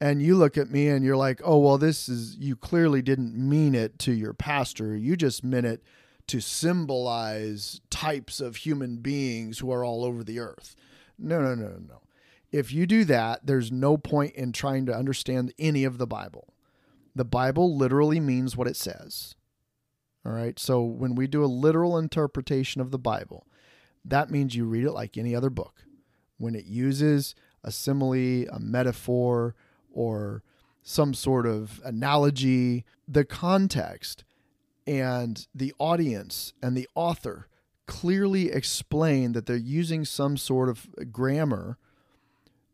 and 0.00 0.22
you 0.22 0.36
look 0.36 0.56
at 0.56 0.70
me 0.70 0.88
and 0.88 1.04
you're 1.04 1.16
like, 1.16 1.40
oh, 1.44 1.58
well, 1.58 1.78
this 1.78 2.08
is, 2.08 2.36
you 2.36 2.54
clearly 2.54 3.02
didn't 3.02 3.34
mean 3.34 3.74
it 3.74 3.98
to 4.00 4.12
your 4.12 4.34
pastor. 4.34 4.96
You 4.96 5.16
just 5.16 5.42
meant 5.42 5.66
it 5.66 5.82
to 6.28 6.40
symbolize 6.40 7.80
types 7.90 8.40
of 8.40 8.56
human 8.56 8.96
beings 8.96 9.58
who 9.58 9.70
are 9.70 9.84
all 9.84 10.04
over 10.04 10.24
the 10.24 10.40
earth. 10.40 10.74
No, 11.18 11.40
no, 11.40 11.54
no, 11.54 11.68
no, 11.68 11.78
no. 11.78 12.02
If 12.52 12.72
you 12.72 12.86
do 12.86 13.04
that, 13.04 13.46
there's 13.46 13.72
no 13.72 13.96
point 13.96 14.34
in 14.34 14.52
trying 14.52 14.86
to 14.86 14.96
understand 14.96 15.52
any 15.58 15.84
of 15.84 15.98
the 15.98 16.06
Bible. 16.06 16.54
The 17.14 17.24
Bible 17.24 17.76
literally 17.76 18.20
means 18.20 18.56
what 18.56 18.68
it 18.68 18.76
says. 18.76 19.34
All 20.24 20.32
right. 20.32 20.58
So 20.58 20.82
when 20.82 21.14
we 21.14 21.26
do 21.26 21.44
a 21.44 21.46
literal 21.46 21.96
interpretation 21.96 22.80
of 22.80 22.90
the 22.90 22.98
Bible, 22.98 23.46
that 24.04 24.30
means 24.30 24.54
you 24.54 24.64
read 24.64 24.84
it 24.84 24.92
like 24.92 25.16
any 25.16 25.34
other 25.34 25.50
book. 25.50 25.84
When 26.38 26.54
it 26.54 26.66
uses 26.66 27.34
a 27.62 27.70
simile, 27.70 28.46
a 28.52 28.58
metaphor, 28.60 29.54
or 29.90 30.42
some 30.82 31.14
sort 31.14 31.46
of 31.46 31.80
analogy, 31.84 32.84
the 33.08 33.24
context 33.24 34.24
and 34.86 35.46
the 35.54 35.74
audience 35.78 36.52
and 36.62 36.76
the 36.76 36.88
author 36.94 37.48
clearly 37.86 38.50
explain 38.50 39.32
that 39.32 39.46
they're 39.46 39.56
using 39.56 40.04
some 40.04 40.36
sort 40.36 40.68
of 40.68 40.86
grammar 41.12 41.78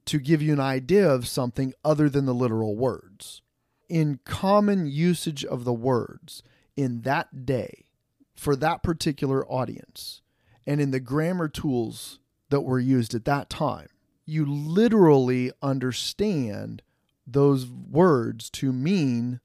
to 0.04 0.18
give 0.18 0.42
you 0.42 0.52
an 0.52 0.60
idea 0.60 1.08
of 1.08 1.28
something 1.28 1.72
other 1.84 2.08
than 2.08 2.26
the 2.26 2.34
literal 2.34 2.76
words. 2.76 3.42
In 3.88 4.20
common 4.24 4.86
usage 4.86 5.44
of 5.44 5.64
the 5.64 5.72
words 5.72 6.42
in 6.76 7.02
that 7.02 7.44
day 7.44 7.84
for 8.34 8.56
that 8.56 8.82
particular 8.82 9.46
audience, 9.46 10.22
and 10.66 10.80
in 10.80 10.90
the 10.90 11.00
grammar 11.00 11.48
tools 11.48 12.18
that 12.48 12.62
were 12.62 12.80
used 12.80 13.14
at 13.14 13.24
that 13.26 13.50
time, 13.50 13.88
you 14.24 14.46
literally 14.46 15.52
understand 15.62 16.82
those 17.26 17.66
words 17.66 18.50
to 18.50 18.72
mean 18.72 19.40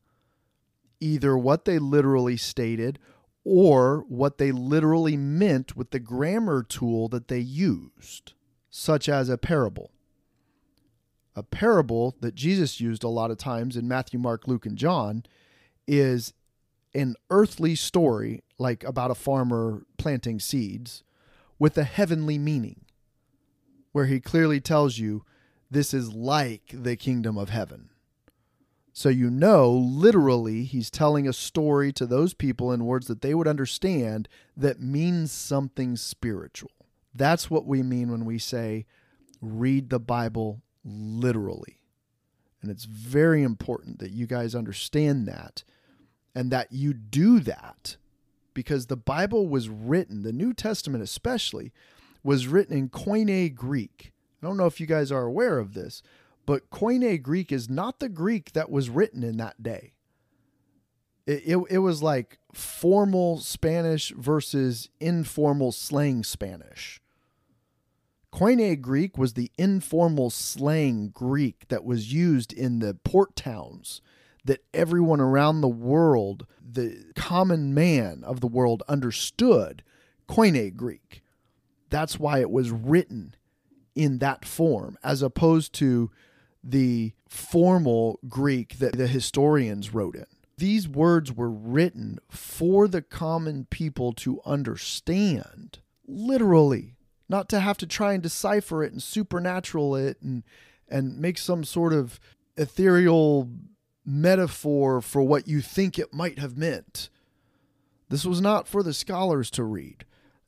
either 1.00 1.38
what 1.38 1.66
they 1.66 1.80
literally 1.80 2.38
stated 2.38 3.00
or 3.44 4.04
what 4.10 4.38
they 4.38 4.52
literally 4.52 5.16
meant 5.16 5.78
with 5.78 5.92
the 5.92 6.00
grammar 6.00 6.64
tool 6.64 7.08
that 7.08 7.28
they 7.28 7.40
used, 7.40 8.34
such 8.70 9.08
as 9.08 9.30
a 9.30 9.38
parable. 9.38 9.92
A 11.36 11.44
parable 11.44 12.16
that 12.20 12.36
Jesus 12.36 12.82
used 12.82 13.04
a 13.04 13.10
lot 13.10 13.32
of 13.32 13.38
times 13.38 13.78
in 13.78 13.88
Matthew, 13.88 14.20
Mark, 14.20 14.48
Luke, 14.48 14.66
and 14.66 14.78
John 14.78 15.24
is 15.88 16.34
an 16.94 17.16
earthly 17.30 17.76
story, 17.76 18.44
like 18.58 18.84
about 18.84 19.12
a 19.12 19.16
farmer 19.16 19.86
planting 19.98 20.40
seeds, 20.40 21.04
with 21.60 21.78
a 21.78 21.84
heavenly 21.84 22.38
meaning, 22.38 22.82
where 23.92 24.08
he 24.08 24.20
clearly 24.20 24.60
tells 24.60 24.98
you 24.98 25.24
this 25.70 25.94
is 25.94 26.14
like 26.14 26.72
the 26.74 26.96
kingdom 26.96 27.38
of 27.38 27.50
heaven. 27.50 27.90
So 28.98 29.10
you 29.10 29.30
know, 29.30 29.70
literally, 29.72 30.64
he's 30.64 30.90
telling 30.90 31.28
a 31.28 31.32
story 31.32 31.94
to 31.94 32.08
those 32.08 32.34
people 32.34 32.72
in 32.72 32.84
words 32.84 33.06
that 33.06 33.22
they 33.22 33.36
would 33.36 33.48
understand 33.48 34.28
that 34.58 34.82
means 34.82 35.32
something 35.32 35.96
spiritual. 35.96 36.72
That's 37.14 37.48
what 37.48 37.68
we 37.68 37.84
mean 37.84 38.10
when 38.10 38.26
we 38.26 38.40
say 38.40 38.88
read 39.40 39.92
the 39.92 40.00
Bible 40.00 40.64
literally. 40.84 41.78
And 42.64 42.72
it's 42.72 42.86
very 42.86 43.44
important 43.44 44.00
that 44.00 44.14
you 44.14 44.26
guys 44.26 44.56
understand 44.56 45.28
that 45.28 45.64
and 46.34 46.50
that 46.50 46.72
you 46.72 46.92
do 46.92 47.40
that 47.42 47.98
because 48.56 48.88
the 48.88 48.98
Bible 48.98 49.48
was 49.48 49.70
written, 49.70 50.24
the 50.24 50.34
New 50.34 50.56
Testament 50.56 51.04
especially, 51.04 51.72
was 52.24 52.48
written 52.48 52.76
in 52.76 52.90
Koine 52.90 53.54
Greek. 53.54 54.12
I 54.42 54.48
don't 54.48 54.58
know 54.58 54.66
if 54.66 54.80
you 54.80 54.88
guys 54.88 55.12
are 55.12 55.26
aware 55.26 55.60
of 55.60 55.76
this, 55.76 56.02
but 56.48 56.72
Koine 56.72 57.22
Greek 57.22 57.52
is 57.52 57.70
not 57.70 58.00
the 58.00 58.10
Greek 58.10 58.54
that 58.54 58.72
was 58.72 58.90
written 58.90 59.22
in 59.22 59.36
that 59.38 59.62
day. 59.62 59.92
It, 61.28 61.44
it, 61.46 61.58
it 61.70 61.78
was 61.80 62.02
like 62.02 62.40
formal 62.54 63.38
Spanish 63.38 64.12
versus 64.12 64.90
informal 65.02 65.74
slang 65.74 66.24
Spanish. 66.24 67.02
Koine 68.34 68.80
Greek 68.80 69.18
was 69.18 69.34
the 69.34 69.52
informal 69.58 70.30
slang 70.30 71.10
Greek 71.10 71.68
that 71.68 71.84
was 71.84 72.14
used 72.14 72.54
in 72.54 72.80
the 72.80 72.94
port 72.94 73.36
towns 73.36 74.02
that 74.46 74.64
everyone 74.74 75.20
around 75.20 75.60
the 75.60 75.68
world, 75.68 76.48
the 76.66 77.12
common 77.14 77.74
man 77.74 78.24
of 78.24 78.40
the 78.40 78.48
world, 78.48 78.84
understood 78.88 79.84
Koine 80.30 80.74
Greek. 80.78 81.24
That's 81.90 82.18
why 82.18 82.40
it 82.40 82.50
was 82.50 82.72
written 82.72 83.36
in 83.96 84.20
that 84.20 84.46
form, 84.46 84.98
as 85.04 85.22
opposed 85.22 85.74
to 85.74 86.10
the 86.70 87.14
formal 87.30 88.20
Greek 88.28 88.78
that 88.80 88.98
the 88.98 89.08
historians 89.08 89.94
wrote 89.94 90.16
in. 90.16 90.26
These 90.58 90.88
words 90.88 91.32
were 91.32 91.50
written 91.50 92.20
for 92.30 92.88
the 92.88 93.02
common 93.02 93.66
people 93.70 94.12
to 94.14 94.42
understand, 94.46 95.80
literally, 96.08 96.96
not 97.30 97.48
to 97.50 97.60
have 97.60 97.78
to 97.78 97.88
try 97.88 98.14
and 98.14 98.24
decipher 98.24 98.84
it 98.84 98.92
and 98.92 99.02
supernatural 99.02 99.96
it 99.96 100.22
and 100.22 100.44
and 100.90 101.20
make 101.20 101.38
some 101.38 101.64
sort 101.64 101.94
of 101.94 102.20
ethereal 102.56 103.50
metaphor 104.06 105.02
for 105.02 105.22
what 105.22 105.48
you 105.48 105.62
think 105.62 106.00
it 106.00 106.14
might 106.14 106.40
have 106.40 106.58
meant. 106.58 107.10
This 108.10 108.26
was 108.26 108.40
not 108.40 108.68
for 108.68 108.82
the 108.82 108.94
scholars 108.94 109.52
to 109.52 109.64
read. 109.64 110.06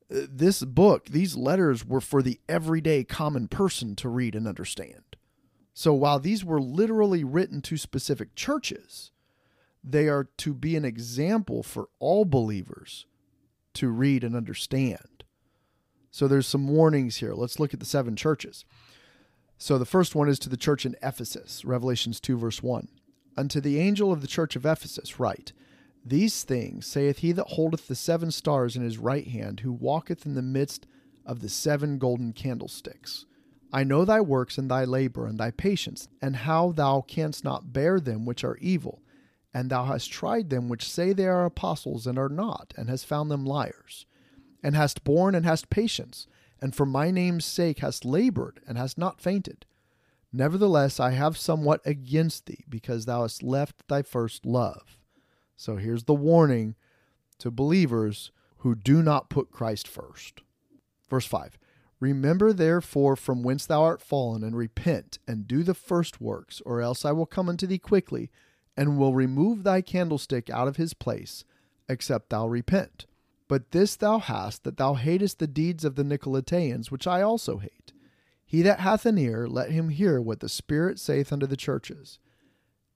This 0.09 0.63
book, 0.63 1.07
these 1.07 1.35
letters 1.35 1.85
were 1.85 2.01
for 2.01 2.21
the 2.21 2.39
everyday 2.47 3.03
common 3.03 3.49
person 3.49 3.95
to 3.97 4.09
read 4.09 4.33
and 4.33 4.47
understand. 4.47 5.17
So 5.79 5.93
while 5.93 6.19
these 6.19 6.43
were 6.43 6.59
literally 6.59 7.23
written 7.23 7.61
to 7.61 7.77
specific 7.77 8.35
churches, 8.35 9.11
they 9.81 10.09
are 10.09 10.27
to 10.39 10.53
be 10.53 10.75
an 10.75 10.83
example 10.83 11.63
for 11.63 11.87
all 11.99 12.25
believers 12.25 13.05
to 13.75 13.87
read 13.87 14.25
and 14.25 14.35
understand. 14.35 15.23
So 16.11 16.27
there's 16.27 16.47
some 16.47 16.67
warnings 16.67 17.15
here. 17.15 17.33
Let's 17.33 17.61
look 17.61 17.73
at 17.73 17.79
the 17.79 17.85
seven 17.85 18.17
churches. 18.17 18.65
So 19.57 19.77
the 19.77 19.85
first 19.85 20.15
one 20.15 20.27
is 20.27 20.37
to 20.39 20.49
the 20.49 20.57
church 20.57 20.85
in 20.85 20.97
Ephesus, 21.01 21.63
Revelations 21.63 22.19
2, 22.19 22.37
verse 22.37 22.61
1. 22.61 22.89
Unto 23.37 23.61
the 23.61 23.79
angel 23.79 24.11
of 24.11 24.19
the 24.19 24.27
church 24.27 24.57
of 24.57 24.65
Ephesus 24.65 25.17
write, 25.17 25.53
These 26.05 26.43
things 26.43 26.87
saith 26.87 27.19
he 27.19 27.31
that 27.31 27.51
holdeth 27.51 27.87
the 27.87 27.95
seven 27.95 28.31
stars 28.31 28.75
in 28.75 28.83
his 28.83 28.97
right 28.97 29.27
hand, 29.27 29.61
who 29.61 29.71
walketh 29.71 30.25
in 30.25 30.33
the 30.33 30.41
midst 30.41 30.87
of 31.25 31.39
the 31.39 31.47
seven 31.47 31.99
golden 31.99 32.33
candlesticks. 32.33 33.25
I 33.71 33.83
know 33.83 34.03
thy 34.03 34.21
works 34.21 34.57
and 34.57 34.69
thy 34.69 34.83
labor 34.83 35.27
and 35.27 35.37
thy 35.37 35.51
patience, 35.51 36.07
and 36.21 36.35
how 36.35 36.71
thou 36.71 37.01
canst 37.01 37.43
not 37.43 37.71
bear 37.71 37.99
them 37.99 38.25
which 38.25 38.43
are 38.43 38.57
evil. 38.57 39.01
And 39.53 39.69
thou 39.69 39.85
hast 39.85 40.11
tried 40.11 40.49
them 40.49 40.69
which 40.69 40.89
say 40.89 41.13
they 41.13 41.27
are 41.27 41.45
apostles 41.45 42.07
and 42.07 42.17
are 42.17 42.29
not, 42.29 42.73
and 42.77 42.89
hast 42.89 43.05
found 43.05 43.29
them 43.29 43.45
liars. 43.45 44.05
And 44.63 44.75
hast 44.75 45.03
borne 45.03 45.35
and 45.35 45.45
hast 45.45 45.69
patience, 45.69 46.27
and 46.61 46.75
for 46.75 46.85
my 46.85 47.11
name's 47.11 47.45
sake 47.45 47.79
hast 47.79 48.05
labored 48.05 48.59
and 48.67 48.77
hast 48.77 48.97
not 48.97 49.21
fainted. 49.21 49.65
Nevertheless, 50.31 50.99
I 50.99 51.11
have 51.11 51.37
somewhat 51.37 51.81
against 51.85 52.45
thee, 52.45 52.65
because 52.67 53.05
thou 53.05 53.21
hast 53.23 53.41
left 53.43 53.87
thy 53.87 54.01
first 54.01 54.45
love. 54.45 54.97
So 55.55 55.75
here's 55.77 56.03
the 56.03 56.13
warning 56.13 56.75
to 57.39 57.51
believers 57.51 58.31
who 58.57 58.75
do 58.75 59.01
not 59.01 59.29
put 59.29 59.51
Christ 59.51 59.87
first. 59.87 60.41
Verse 61.09 61.25
5 61.25 61.57
Remember 61.99 62.53
therefore 62.53 63.15
from 63.15 63.43
whence 63.43 63.65
thou 63.65 63.83
art 63.83 64.01
fallen, 64.01 64.43
and 64.43 64.55
repent, 64.55 65.19
and 65.27 65.47
do 65.47 65.63
the 65.63 65.73
first 65.73 66.21
works, 66.21 66.61
or 66.65 66.81
else 66.81 67.03
I 67.03 67.11
will 67.11 67.25
come 67.25 67.49
unto 67.49 67.67
thee 67.67 67.77
quickly, 67.77 68.31
and 68.77 68.97
will 68.97 69.13
remove 69.13 69.63
thy 69.63 69.81
candlestick 69.81 70.49
out 70.49 70.67
of 70.67 70.77
his 70.77 70.93
place, 70.93 71.43
except 71.89 72.29
thou 72.29 72.47
repent. 72.47 73.05
But 73.49 73.71
this 73.71 73.95
thou 73.95 74.19
hast, 74.19 74.63
that 74.63 74.77
thou 74.77 74.93
hatest 74.93 75.39
the 75.39 75.47
deeds 75.47 75.83
of 75.83 75.95
the 75.95 76.03
Nicolaitans, 76.03 76.89
which 76.89 77.07
I 77.07 77.21
also 77.21 77.57
hate. 77.57 77.91
He 78.45 78.61
that 78.61 78.79
hath 78.79 79.05
an 79.05 79.17
ear, 79.17 79.47
let 79.47 79.71
him 79.71 79.89
hear 79.89 80.21
what 80.21 80.39
the 80.39 80.49
Spirit 80.49 80.99
saith 80.99 81.33
unto 81.33 81.45
the 81.45 81.57
churches. 81.57 82.19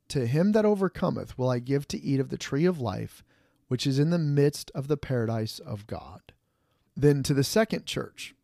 To 0.10 0.26
him 0.26 0.52
that 0.54 0.66
overcometh 0.66 1.38
will 1.38 1.50
I 1.50 1.60
give 1.60 1.88
to 1.90 2.02
eat 2.02 2.20
of 2.20 2.30
the 2.30 2.38
tree 2.38 2.66
of 2.66 2.80
life, 2.80 3.24
which 3.68 3.86
is 3.86 4.00
in 4.00 4.12
the 4.12 4.18
midst 4.18 4.72
of 4.76 4.88
the 4.88 4.98
paradise 4.98 5.60
of 5.60 5.88
God. 5.88 6.22
Then 6.96 7.24
to 7.24 7.34
the 7.34 7.44
second 7.44 7.86
church 7.86 8.36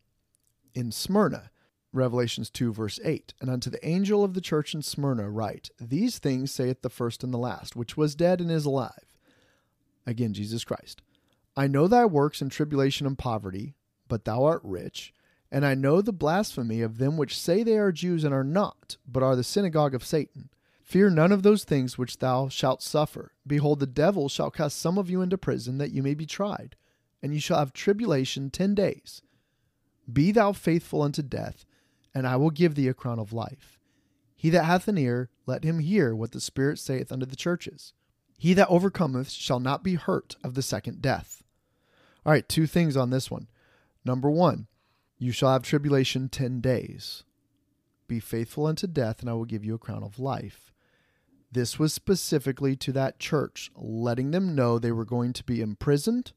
in 0.73 0.91
Smyrna, 0.91 1.51
Revelations 1.91 2.49
2, 2.49 2.73
verse 2.73 2.99
8. 3.03 3.33
And 3.41 3.49
unto 3.49 3.69
the 3.69 3.85
angel 3.87 4.23
of 4.23 4.33
the 4.33 4.41
church 4.41 4.73
in 4.73 4.81
Smyrna 4.81 5.29
write, 5.29 5.69
These 5.79 6.19
things 6.19 6.51
saith 6.51 6.81
the 6.81 6.89
first 6.89 7.23
and 7.23 7.33
the 7.33 7.37
last, 7.37 7.75
which 7.75 7.97
was 7.97 8.15
dead 8.15 8.41
and 8.41 8.51
is 8.51 8.65
alive. 8.65 9.15
Again, 10.05 10.33
Jesus 10.33 10.63
Christ. 10.63 11.01
I 11.55 11.67
know 11.67 11.87
thy 11.87 12.05
works 12.05 12.41
and 12.41 12.51
tribulation 12.51 13.05
and 13.05 13.17
poverty, 13.17 13.75
but 14.07 14.25
thou 14.25 14.43
art 14.43 14.61
rich. 14.63 15.13
And 15.51 15.65
I 15.65 15.73
know 15.73 16.01
the 16.01 16.13
blasphemy 16.13 16.81
of 16.81 16.99
them 16.99 17.17
which 17.17 17.39
say 17.39 17.63
they 17.63 17.77
are 17.77 17.91
Jews 17.91 18.23
and 18.23 18.33
are 18.33 18.43
not, 18.43 18.97
but 19.07 19.23
are 19.23 19.35
the 19.35 19.43
synagogue 19.43 19.95
of 19.95 20.05
Satan. 20.05 20.49
Fear 20.83 21.11
none 21.11 21.31
of 21.31 21.43
those 21.43 21.63
things 21.63 21.97
which 21.97 22.17
thou 22.17 22.49
shalt 22.49 22.81
suffer. 22.81 23.33
Behold, 23.45 23.79
the 23.79 23.87
devil 23.87 24.29
shall 24.29 24.49
cast 24.49 24.79
some 24.79 24.97
of 24.97 25.09
you 25.09 25.21
into 25.21 25.37
prison, 25.37 25.77
that 25.77 25.91
you 25.91 26.01
may 26.01 26.13
be 26.13 26.25
tried, 26.25 26.75
and 27.21 27.33
ye 27.33 27.39
shall 27.39 27.59
have 27.59 27.73
tribulation 27.73 28.49
ten 28.49 28.73
days. 28.73 29.21
Be 30.11 30.31
thou 30.31 30.53
faithful 30.53 31.01
unto 31.01 31.21
death, 31.21 31.65
and 32.13 32.25
I 32.25 32.35
will 32.35 32.51
give 32.51 32.75
thee 32.75 32.87
a 32.87 32.93
crown 32.93 33.19
of 33.19 33.33
life. 33.33 33.79
He 34.35 34.49
that 34.51 34.63
hath 34.63 34.87
an 34.87 34.97
ear, 34.97 35.29
let 35.45 35.65
him 35.65 35.79
hear 35.79 36.15
what 36.15 36.31
the 36.31 36.39
Spirit 36.39 36.79
saith 36.79 37.11
unto 37.11 37.25
the 37.25 37.35
churches. 37.35 37.93
He 38.37 38.53
that 38.53 38.69
overcometh 38.69 39.29
shall 39.29 39.59
not 39.59 39.83
be 39.83 39.95
hurt 39.95 40.37
of 40.43 40.53
the 40.53 40.61
second 40.61 41.01
death. 41.01 41.43
All 42.25 42.31
right, 42.31 42.47
two 42.47 42.65
things 42.65 42.95
on 42.95 43.09
this 43.09 43.29
one. 43.29 43.49
Number 44.05 44.29
one, 44.29 44.67
you 45.17 45.33
shall 45.33 45.51
have 45.51 45.63
tribulation 45.63 46.29
ten 46.29 46.61
days. 46.61 47.23
Be 48.07 48.21
faithful 48.21 48.65
unto 48.65 48.87
death, 48.87 49.19
and 49.19 49.29
I 49.29 49.33
will 49.33 49.45
give 49.45 49.65
you 49.65 49.75
a 49.75 49.79
crown 49.79 50.03
of 50.03 50.19
life. 50.19 50.71
This 51.51 51.77
was 51.77 51.93
specifically 51.93 52.75
to 52.77 52.93
that 52.93 53.19
church, 53.19 53.71
letting 53.75 54.31
them 54.31 54.55
know 54.55 54.79
they 54.79 54.91
were 54.91 55.05
going 55.05 55.33
to 55.33 55.43
be 55.43 55.61
imprisoned 55.61 56.31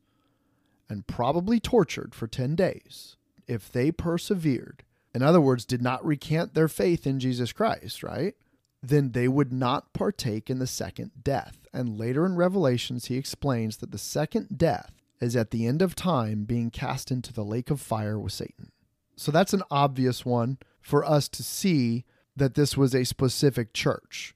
and 0.89 1.07
probably 1.07 1.61
tortured 1.61 2.15
for 2.15 2.27
10 2.27 2.57
days 2.57 3.17
if 3.47 3.71
they 3.71 3.91
persevered. 3.91 4.85
In 5.15 5.23
other 5.23 5.41
words, 5.41 5.65
did 5.65 5.83
not 5.83 6.05
recant 6.05 6.55
their 6.55 6.69
faith 6.69 7.07
in 7.07 7.21
Jesus 7.21 7.53
Christ, 7.53 8.03
right? 8.03 8.35
Then 8.83 9.13
they 9.13 9.29
would 9.29 9.53
not 9.53 9.93
partake 9.93 10.49
in 10.49 10.59
the 10.59 10.67
second 10.67 11.13
death. 11.23 11.67
And 11.73 11.99
later 11.99 12.27
in 12.27 12.37
Revelations, 12.37 13.07
he 13.07 13.17
explains 13.17 13.77
that 13.79 13.93
the 13.93 13.99
second 13.99 14.59
death 14.59 14.93
is 15.21 15.37
at 15.37 15.51
the 15.51 15.67
end 15.67 15.83
of 15.83 15.95
time 15.95 16.45
being 16.45 16.71
cast 16.71 17.11
into 17.11 17.33
the 17.33 17.45
lake 17.45 17.71
of 17.71 17.81
fire 17.81 18.19
with 18.19 18.33
Satan. 18.33 18.73
So 19.17 19.31
that's 19.31 19.53
an 19.53 19.63
obvious 19.71 20.25
one 20.25 20.59
for 20.81 21.05
us 21.05 21.29
to 21.29 21.43
see 21.43 22.05
that 22.35 22.55
this 22.55 22.77
was 22.77 22.95
a 22.95 23.05
specific 23.05 23.73
church 23.73 24.35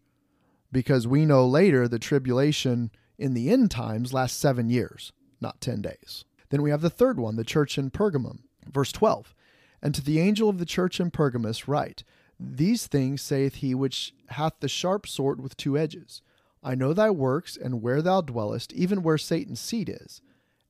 because 0.70 1.06
we 1.06 1.25
know 1.25 1.46
later 1.46 1.88
the 1.88 1.98
tribulation 1.98 2.90
in 3.18 3.34
the 3.34 3.50
end 3.50 3.70
times 3.70 4.12
lasts 4.12 4.38
seven 4.38 4.70
years, 4.70 5.12
not 5.40 5.60
10 5.60 5.82
days. 5.82 6.25
Then 6.50 6.62
we 6.62 6.70
have 6.70 6.82
the 6.82 6.90
third 6.90 7.18
one, 7.18 7.36
the 7.36 7.44
church 7.44 7.78
in 7.78 7.90
Pergamum, 7.90 8.40
verse 8.73 8.92
12. 8.92 9.35
And 9.82 9.94
to 9.94 10.02
the 10.02 10.20
angel 10.20 10.49
of 10.49 10.58
the 10.58 10.66
church 10.66 11.00
in 11.00 11.11
Pergamus 11.11 11.68
write, 11.68 12.02
These 12.40 12.87
things 12.87 13.23
saith 13.23 13.56
he 13.56 13.75
which 13.75 14.14
hath 14.28 14.54
the 14.61 14.68
sharp 14.68 15.06
sword 15.06 15.40
with 15.40 15.56
two 15.56 15.76
edges. 15.76 16.23
I 16.62 16.75
know 16.75 16.92
thy 16.92 17.11
works, 17.11 17.56
and 17.56 17.82
where 17.82 18.02
thou 18.02 18.20
dwellest, 18.20 18.73
even 18.73 19.02
where 19.02 19.18
Satan's 19.18 19.61
seat 19.61 19.88
is. 19.88 20.20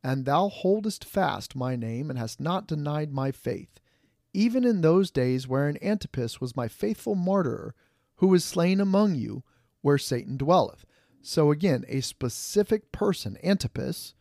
And 0.04 0.24
thou 0.24 0.48
holdest 0.48 1.04
fast 1.04 1.56
my 1.56 1.74
name, 1.74 2.10
and 2.10 2.18
hast 2.18 2.40
not 2.40 2.66
denied 2.66 3.12
my 3.12 3.32
faith, 3.32 3.80
even 4.34 4.64
in 4.64 4.82
those 4.82 5.10
days 5.10 5.48
wherein 5.48 5.78
Antipas 5.82 6.40
was 6.40 6.56
my 6.56 6.68
faithful 6.68 7.14
martyr, 7.14 7.74
who 8.16 8.26
was 8.28 8.44
slain 8.44 8.80
among 8.80 9.14
you, 9.14 9.42
where 9.80 9.98
Satan 9.98 10.36
dwelleth. 10.36 10.84
So 11.22 11.50
again, 11.50 11.84
a 11.88 12.02
specific 12.02 12.92
person, 12.92 13.38
Antipas, 13.42 14.14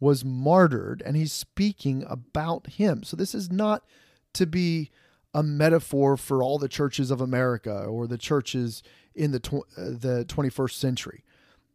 was 0.00 0.24
martyred, 0.24 1.02
and 1.04 1.16
he's 1.16 1.32
speaking 1.32 2.04
about 2.08 2.66
him. 2.66 3.02
So 3.04 3.16
this 3.16 3.34
is 3.34 3.52
not 3.52 3.84
to 4.32 4.46
be 4.46 4.90
a 5.32 5.42
metaphor 5.42 6.16
for 6.16 6.42
all 6.42 6.58
the 6.58 6.68
churches 6.68 7.10
of 7.10 7.20
America 7.20 7.84
or 7.84 8.06
the 8.06 8.18
churches 8.18 8.82
in 9.14 9.30
the 9.30 9.38
tw- 9.38 9.66
uh, 9.76 9.90
the 9.90 10.24
21st 10.26 10.72
century. 10.72 11.24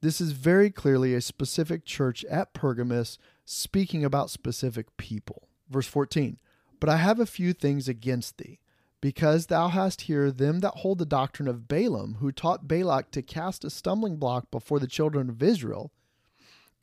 This 0.02 0.20
is 0.20 0.32
very 0.32 0.70
clearly 0.70 1.14
a 1.14 1.22
specific 1.22 1.86
church 1.86 2.26
at 2.26 2.54
Pergamus 2.54 3.18
speaking 3.46 4.04
about 4.04 4.30
specific 4.30 4.98
people. 4.98 5.48
Verse 5.70 5.88
14. 5.88 6.38
But 6.80 6.90
I 6.90 6.98
have 6.98 7.20
a 7.20 7.26
few 7.26 7.54
things 7.54 7.88
against 7.88 8.38
thee, 8.38 8.60
because 9.02 9.48
thou 9.48 9.70
hast 9.70 10.02
here 10.02 10.32
them 10.32 10.60
that 10.60 10.76
hold 10.78 11.00
the 11.00 11.06
doctrine 11.06 11.48
of 11.48 11.68
Balaam, 11.68 12.16
who 12.16 12.32
taught 12.32 12.68
Balak 12.68 13.12
to 13.12 13.22
cast 13.22 13.64
a 13.64 13.70
stumbling 13.70 14.18
block 14.18 14.52
before 14.52 14.80
the 14.80 14.88
children 14.88 15.30
of 15.30 15.42
Israel, 15.42 15.92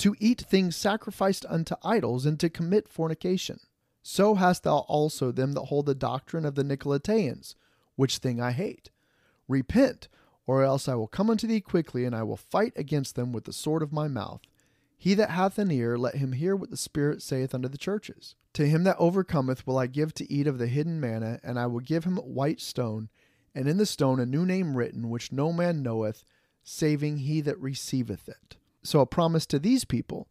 to 0.02 0.16
eat 0.18 0.40
things 0.40 0.74
sacrificed 0.74 1.46
unto 1.48 1.76
idols, 1.84 2.26
and 2.26 2.40
to 2.40 2.50
commit 2.50 2.88
fornication. 2.88 3.60
So 4.02 4.34
hast 4.34 4.64
thou 4.64 4.78
also 4.78 5.30
them 5.30 5.52
that 5.52 5.66
hold 5.66 5.86
the 5.86 5.94
doctrine 5.94 6.44
of 6.44 6.56
the 6.56 6.64
Nicolaitans, 6.64 7.54
which 7.94 8.18
thing 8.18 8.40
I 8.40 8.50
hate. 8.50 8.90
Repent, 9.46 10.08
or 10.44 10.64
else 10.64 10.88
I 10.88 10.96
will 10.96 11.06
come 11.06 11.30
unto 11.30 11.46
thee 11.46 11.60
quickly, 11.60 12.04
and 12.04 12.16
I 12.16 12.24
will 12.24 12.36
fight 12.36 12.72
against 12.74 13.14
them 13.14 13.30
with 13.30 13.44
the 13.44 13.52
sword 13.52 13.80
of 13.80 13.92
my 13.92 14.08
mouth. 14.08 14.40
He 14.98 15.14
that 15.14 15.30
hath 15.30 15.56
an 15.56 15.70
ear, 15.70 15.96
let 15.96 16.16
him 16.16 16.32
hear 16.32 16.56
what 16.56 16.70
the 16.70 16.76
Spirit 16.76 17.22
saith 17.22 17.54
unto 17.54 17.68
the 17.68 17.78
churches. 17.78 18.34
To 18.54 18.66
him 18.66 18.82
that 18.82 18.96
overcometh 18.98 19.64
will 19.68 19.78
I 19.78 19.86
give 19.86 20.14
to 20.14 20.32
eat 20.32 20.48
of 20.48 20.58
the 20.58 20.66
hidden 20.66 20.98
manna, 20.98 21.38
and 21.44 21.60
I 21.60 21.66
will 21.66 21.78
give 21.78 22.02
him 22.02 22.18
a 22.18 22.22
white 22.22 22.60
stone, 22.60 23.08
and 23.54 23.68
in 23.68 23.76
the 23.76 23.86
stone 23.86 24.18
a 24.18 24.26
new 24.26 24.44
name 24.44 24.76
written, 24.76 25.10
which 25.10 25.30
no 25.30 25.52
man 25.52 25.80
knoweth, 25.80 26.24
saving 26.64 27.18
he 27.18 27.40
that 27.42 27.60
receiveth 27.60 28.28
it. 28.28 28.56
So 28.84 29.00
a 29.00 29.06
promise 29.06 29.46
to 29.46 29.58
these 29.58 29.84
people 29.84 30.28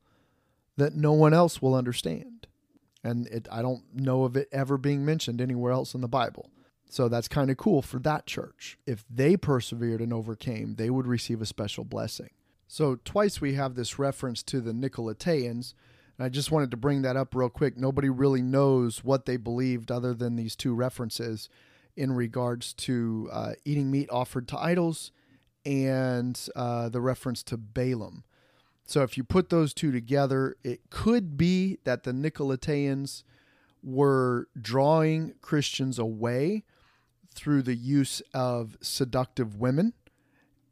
that 0.77 0.95
no 0.95 1.13
one 1.13 1.33
else 1.33 1.61
will 1.61 1.75
understand. 1.75 2.47
And 3.03 3.27
it, 3.27 3.47
I 3.51 3.61
don't 3.61 3.83
know 3.93 4.23
of 4.23 4.35
it 4.35 4.47
ever 4.51 4.77
being 4.77 5.05
mentioned 5.05 5.41
anywhere 5.41 5.71
else 5.71 5.93
in 5.93 6.01
the 6.01 6.07
Bible. 6.07 6.49
So 6.89 7.07
that's 7.07 7.27
kind 7.27 7.49
of 7.49 7.57
cool 7.57 7.81
for 7.81 7.99
that 7.99 8.25
church. 8.25 8.77
If 8.85 9.05
they 9.09 9.37
persevered 9.37 10.01
and 10.01 10.11
overcame, 10.11 10.75
they 10.75 10.89
would 10.89 11.07
receive 11.07 11.41
a 11.41 11.45
special 11.45 11.83
blessing. 11.83 12.31
So 12.67 12.97
twice 13.05 13.39
we 13.39 13.53
have 13.53 13.75
this 13.75 13.97
reference 13.97 14.43
to 14.43 14.59
the 14.59 14.73
Nicolaitans. 14.73 15.73
And 16.17 16.25
I 16.25 16.29
just 16.29 16.51
wanted 16.51 16.69
to 16.71 16.77
bring 16.77 17.01
that 17.01 17.15
up 17.15 17.33
real 17.33 17.49
quick. 17.49 17.77
Nobody 17.77 18.09
really 18.09 18.41
knows 18.41 19.03
what 19.03 19.25
they 19.25 19.37
believed 19.37 19.91
other 19.91 20.13
than 20.13 20.35
these 20.35 20.55
two 20.55 20.73
references 20.75 21.49
in 21.95 22.11
regards 22.13 22.73
to 22.73 23.29
uh, 23.31 23.53
eating 23.65 23.89
meat 23.89 24.09
offered 24.11 24.47
to 24.49 24.57
idols 24.57 25.11
and 25.65 26.47
uh, 26.55 26.89
the 26.89 27.01
reference 27.01 27.43
to 27.43 27.57
Balaam. 27.57 28.23
So 28.91 29.03
if 29.03 29.15
you 29.15 29.23
put 29.23 29.47
those 29.47 29.73
two 29.73 29.93
together, 29.93 30.57
it 30.65 30.89
could 30.89 31.37
be 31.37 31.79
that 31.85 32.03
the 32.03 32.11
Nicolaitans 32.11 33.23
were 33.81 34.49
drawing 34.61 35.35
Christians 35.41 35.97
away 35.97 36.65
through 37.33 37.61
the 37.61 37.75
use 37.75 38.21
of 38.33 38.77
seductive 38.81 39.55
women 39.55 39.93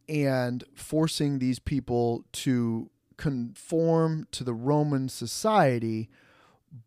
and 0.10 0.66
forcing 0.76 1.40
these 1.40 1.60
people 1.60 2.26
to 2.34 2.90
conform 3.16 4.28
to 4.32 4.44
the 4.44 4.54
Roman 4.54 5.08
society 5.08 6.10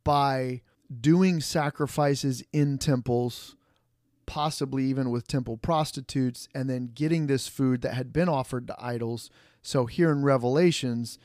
by 0.05 0.61
doing 1.01 1.41
sacrifices 1.41 2.45
in 2.53 2.77
temples, 2.77 3.57
possibly 4.27 4.85
even 4.85 5.11
with 5.11 5.27
temple 5.29 5.57
prostitutes, 5.57 6.47
and 6.55 6.69
then 6.69 6.91
getting 6.95 7.27
this 7.27 7.49
food 7.49 7.81
that 7.81 7.95
had 7.95 8.13
been 8.13 8.29
offered 8.29 8.67
to 8.67 8.77
idols 8.79 9.31
so 9.63 9.87
here 9.87 10.11
in 10.11 10.23
Revelations, 10.23 11.19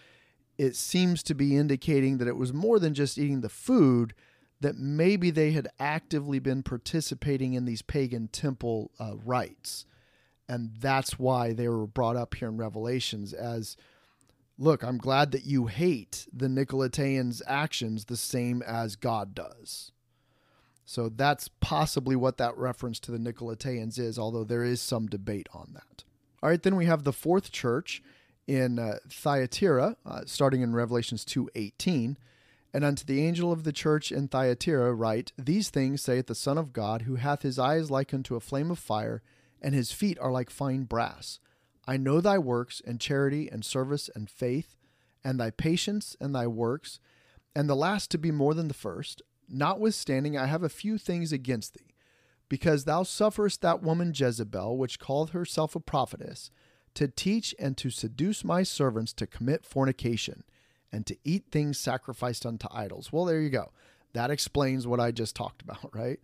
it 0.58 0.76
seems 0.76 1.24
to 1.24 1.36
be 1.36 1.58
indicating 1.58 2.18
that 2.18 2.28
it 2.28 2.38
was 2.38 2.54
more 2.54 2.80
than 2.80 2.94
just 2.94 3.18
eating 3.18 3.42
the 3.42 3.50
food, 3.50 4.14
that 4.60 4.78
maybe 4.78 5.30
they 5.30 5.52
had 5.52 5.68
actively 5.80 6.40
been 6.40 6.64
participating 6.64 7.54
in 7.54 7.66
these 7.66 7.82
pagan 7.82 8.28
temple 8.28 8.92
uh, 9.00 9.16
rites. 9.24 9.86
And 10.50 10.72
that's 10.80 11.20
why 11.20 11.54
they 11.54 11.68
were 11.68 11.86
brought 11.86 12.16
up 12.16 12.36
here 12.36 12.48
in 12.48 12.58
Revelations 12.58 13.34
as 13.34 13.76
look, 14.58 14.84
I'm 14.84 14.98
glad 14.98 15.32
that 15.32 15.46
you 15.46 15.68
hate 15.68 16.28
the 16.34 16.48
Nicolaitans' 16.48 17.42
actions 17.46 18.06
the 18.06 18.18
same 18.18 18.64
as 18.64 18.96
God 18.96 19.36
does. 19.36 19.92
So 20.84 21.10
that's 21.10 21.50
possibly 21.60 22.16
what 22.16 22.38
that 22.38 22.58
reference 22.58 23.00
to 23.02 23.12
the 23.12 23.20
Nicolaitans 23.20 24.00
is, 24.00 24.18
although 24.18 24.46
there 24.46 24.64
is 24.64 24.82
some 24.82 25.06
debate 25.06 25.48
on 25.54 25.72
that. 25.74 26.04
All 26.42 26.50
right, 26.50 26.62
then 26.62 26.76
we 26.76 26.86
have 26.86 27.04
the 27.04 27.14
fourth 27.14 27.52
church, 27.52 28.02
in 28.48 28.80
uh, 28.80 28.98
Thyatira, 29.10 29.98
uh, 30.06 30.22
starting 30.26 30.62
in 30.62 30.74
Revelations 30.74 31.26
2:18, 31.26 32.18
and 32.74 32.84
unto 32.84 33.06
the 33.06 33.22
angel 33.22 33.52
of 33.52 33.64
the 33.64 33.74
church 33.74 34.12
in 34.12 34.28
Thyatira 34.28 34.94
write, 34.94 35.34
These 35.38 35.70
things 35.70 36.02
saith 36.02 36.28
the 36.28 36.36
Son 36.36 36.58
of 36.58 36.74
God, 36.74 37.04
who 37.04 37.16
hath 37.16 37.42
his 37.42 37.60
eyes 37.60 37.92
like 37.92 38.14
unto 38.14 38.36
a 38.36 38.40
flame 38.40 38.72
of 38.72 38.80
fire, 38.80 39.22
and 39.62 39.76
his 39.76 39.92
feet 39.92 40.18
are 40.20 40.32
like 40.32 40.50
fine 40.50 40.84
brass. 40.84 41.40
I 41.86 41.98
know 41.98 42.22
thy 42.22 42.38
works, 42.38 42.82
and 42.86 43.00
charity, 43.00 43.50
and 43.50 43.64
service, 43.64 44.10
and 44.16 44.30
faith, 44.30 44.78
and 45.24 45.40
thy 45.40 45.52
patience, 45.52 46.16
and 46.20 46.34
thy 46.34 46.48
works, 46.48 47.00
and 47.56 47.70
the 47.70 47.76
last 47.76 48.12
to 48.12 48.18
be 48.18 48.32
more 48.32 48.54
than 48.54 48.68
the 48.68 48.74
first. 48.74 49.22
Notwithstanding, 49.50 50.38
I 50.38 50.46
have 50.46 50.64
a 50.64 50.70
few 50.70 50.98
things 50.98 51.32
against 51.32 51.74
thee, 51.74 51.96
because 52.50 52.84
thou 52.84 53.04
sufferest 53.04 53.62
that 53.62 53.82
woman 53.82 54.14
Jezebel, 54.14 54.78
which 54.78 55.00
calleth 55.00 55.32
herself 55.32 55.76
a 55.76 55.80
prophetess, 55.80 56.52
to 56.98 57.08
teach 57.08 57.54
and 57.60 57.78
to 57.78 57.92
seduce 57.92 58.44
my 58.44 58.64
servants 58.64 59.14
to 59.14 59.28
commit 59.28 59.68
fornication, 59.68 60.44
and 60.92 61.06
to 61.06 61.16
eat 61.24 61.46
things 61.52 61.78
sacrificed 61.78 62.44
unto 62.44 62.68
idols. 62.72 63.14
Well, 63.14 63.26
there 63.26 63.40
you 63.40 63.52
go. 63.52 63.72
That 64.14 64.32
explains 64.32 64.88
what 64.88 65.00
I 65.00 65.12
just 65.12 65.36
talked 65.36 65.62
about, 65.68 65.96
right? 65.96 66.20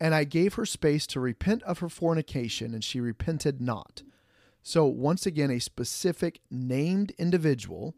And 0.00 0.14
I 0.14 0.22
gave 0.22 0.54
her 0.54 0.64
space 0.64 1.08
to 1.08 1.18
repent 1.18 1.64
of 1.64 1.80
her 1.80 1.88
fornication, 1.88 2.72
and 2.72 2.84
she 2.84 3.00
repented 3.00 3.60
not. 3.60 4.02
So, 4.62 4.86
once 4.86 5.26
again, 5.26 5.50
a 5.50 5.58
specific 5.58 6.40
named 6.52 7.12
individual 7.18 7.96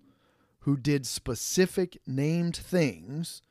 who 0.61 0.78
did 0.78 1.07
specific 1.07 2.00
named 2.07 2.57
things. 2.57 3.42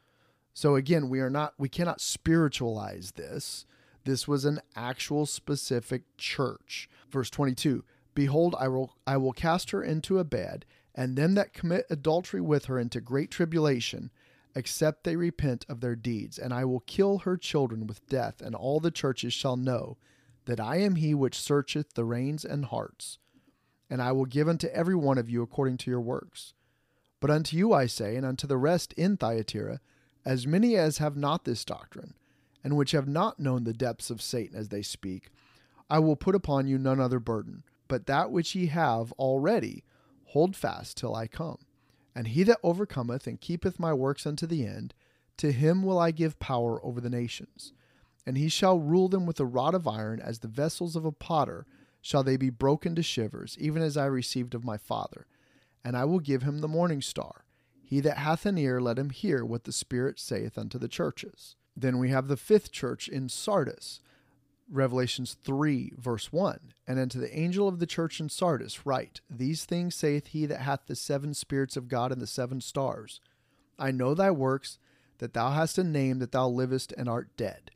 So, 0.51 0.75
again, 0.75 1.09
we 1.09 1.19
are 1.19 1.29
not, 1.29 1.53
we 1.59 1.69
cannot 1.69 2.01
spiritualize 2.01 3.11
this. 3.11 3.65
This 4.03 4.27
was 4.27 4.45
an 4.45 4.61
actual 4.75 5.27
specific 5.27 6.01
church. 6.17 6.89
Verse 7.11 7.29
22 7.29 7.83
Behold, 8.13 8.55
I 8.59 8.67
will, 8.67 8.95
I 9.07 9.17
will 9.17 9.33
cast 9.33 9.71
her 9.71 9.83
into 9.83 10.19
a 10.19 10.23
bed, 10.23 10.65
and 10.93 11.15
them 11.15 11.35
that 11.35 11.53
commit 11.53 11.85
adultery 11.89 12.41
with 12.41 12.65
her 12.65 12.77
into 12.77 12.99
great 12.99 13.31
tribulation, 13.31 14.11
except 14.55 15.03
they 15.03 15.15
repent 15.15 15.65
of 15.69 15.79
their 15.79 15.95
deeds. 15.95 16.37
And 16.37 16.53
I 16.53 16.65
will 16.65 16.81
kill 16.81 17.19
her 17.19 17.37
children 17.37 17.87
with 17.87 18.05
death, 18.07 18.41
and 18.41 18.53
all 18.53 18.79
the 18.79 18.91
churches 18.91 19.33
shall 19.33 19.55
know 19.55 19.97
that 20.45 20.59
I 20.59 20.77
am 20.77 20.95
he 20.95 21.13
which 21.13 21.39
searcheth 21.39 21.93
the 21.93 22.03
reins 22.03 22.43
and 22.43 22.65
hearts. 22.65 23.17
And 23.89 24.01
I 24.01 24.11
will 24.11 24.25
give 24.25 24.49
unto 24.49 24.67
every 24.67 24.95
one 24.95 25.17
of 25.17 25.29
you 25.29 25.41
according 25.41 25.77
to 25.77 25.91
your 25.91 26.01
works. 26.01 26.53
But 27.19 27.29
unto 27.29 27.55
you 27.55 27.71
I 27.71 27.85
say, 27.85 28.15
and 28.15 28.25
unto 28.25 28.47
the 28.47 28.57
rest 28.57 28.93
in 28.93 29.15
Thyatira, 29.15 29.79
as 30.25 30.47
many 30.47 30.75
as 30.75 30.97
have 30.97 31.15
not 31.15 31.45
this 31.45 31.63
doctrine, 31.63 32.15
and 32.63 32.75
which 32.75 32.91
have 32.91 33.07
not 33.07 33.39
known 33.39 33.63
the 33.63 33.73
depths 33.73 34.09
of 34.09 34.21
Satan 34.21 34.57
as 34.57 34.69
they 34.69 34.81
speak, 34.81 35.29
I 35.89 35.99
will 35.99 36.15
put 36.15 36.35
upon 36.35 36.67
you 36.67 36.77
none 36.77 36.99
other 36.99 37.19
burden, 37.19 37.63
but 37.91 38.05
that 38.05 38.31
which 38.31 38.55
ye 38.55 38.67
have 38.67 39.11
already, 39.19 39.83
hold 40.27 40.55
fast 40.55 40.95
till 40.95 41.13
I 41.13 41.27
come. 41.27 41.57
And 42.15 42.29
he 42.29 42.43
that 42.43 42.59
overcometh 42.63 43.27
and 43.27 43.41
keepeth 43.41 43.81
my 43.81 43.91
works 43.91 44.25
unto 44.25 44.47
the 44.47 44.65
end, 44.65 44.93
to 45.35 45.51
him 45.51 45.83
will 45.83 45.99
I 45.99 46.11
give 46.11 46.39
power 46.39 46.79
over 46.85 47.01
the 47.01 47.09
nations. 47.09 47.73
And 48.25 48.37
he 48.37 48.47
shall 48.47 48.79
rule 48.79 49.09
them 49.09 49.25
with 49.25 49.41
a 49.41 49.45
rod 49.45 49.75
of 49.75 49.89
iron, 49.89 50.21
as 50.21 50.39
the 50.39 50.47
vessels 50.47 50.95
of 50.95 51.03
a 51.03 51.11
potter 51.11 51.65
shall 51.99 52.23
they 52.23 52.37
be 52.37 52.49
broken 52.49 52.95
to 52.95 53.03
shivers, 53.03 53.57
even 53.59 53.81
as 53.81 53.97
I 53.97 54.05
received 54.05 54.55
of 54.55 54.63
my 54.63 54.77
Father. 54.77 55.27
And 55.83 55.97
I 55.97 56.05
will 56.05 56.21
give 56.21 56.43
him 56.43 56.59
the 56.59 56.69
morning 56.69 57.01
star. 57.01 57.43
He 57.83 57.99
that 57.99 58.19
hath 58.19 58.45
an 58.45 58.57
ear, 58.57 58.79
let 58.79 58.97
him 58.97 59.09
hear 59.09 59.43
what 59.43 59.65
the 59.65 59.73
Spirit 59.73 60.17
saith 60.17 60.57
unto 60.57 60.79
the 60.79 60.87
churches. 60.87 61.57
Then 61.75 61.99
we 61.99 62.09
have 62.09 62.29
the 62.29 62.37
fifth 62.37 62.71
church 62.71 63.09
in 63.09 63.27
Sardis. 63.27 63.99
Revelations 64.71 65.35
3, 65.43 65.93
verse 65.97 66.31
1. 66.31 66.73
And 66.87 66.99
unto 66.99 67.19
the 67.19 67.37
angel 67.37 67.67
of 67.67 67.79
the 67.79 67.85
church 67.85 68.19
in 68.19 68.29
Sardis, 68.29 68.85
write, 68.85 69.21
These 69.29 69.65
things 69.65 69.95
saith 69.95 70.27
he 70.27 70.45
that 70.45 70.61
hath 70.61 70.87
the 70.87 70.95
seven 70.95 71.33
spirits 71.33 71.75
of 71.75 71.87
God 71.87 72.11
and 72.11 72.21
the 72.21 72.27
seven 72.27 72.61
stars. 72.61 73.19
I 73.77 73.91
know 73.91 74.13
thy 74.13 74.31
works, 74.31 74.79
that 75.17 75.33
thou 75.33 75.51
hast 75.51 75.77
a 75.77 75.83
name, 75.83 76.19
that 76.19 76.31
thou 76.31 76.47
livest 76.47 76.93
and 76.97 77.07
art 77.09 77.29
dead. 77.37 77.71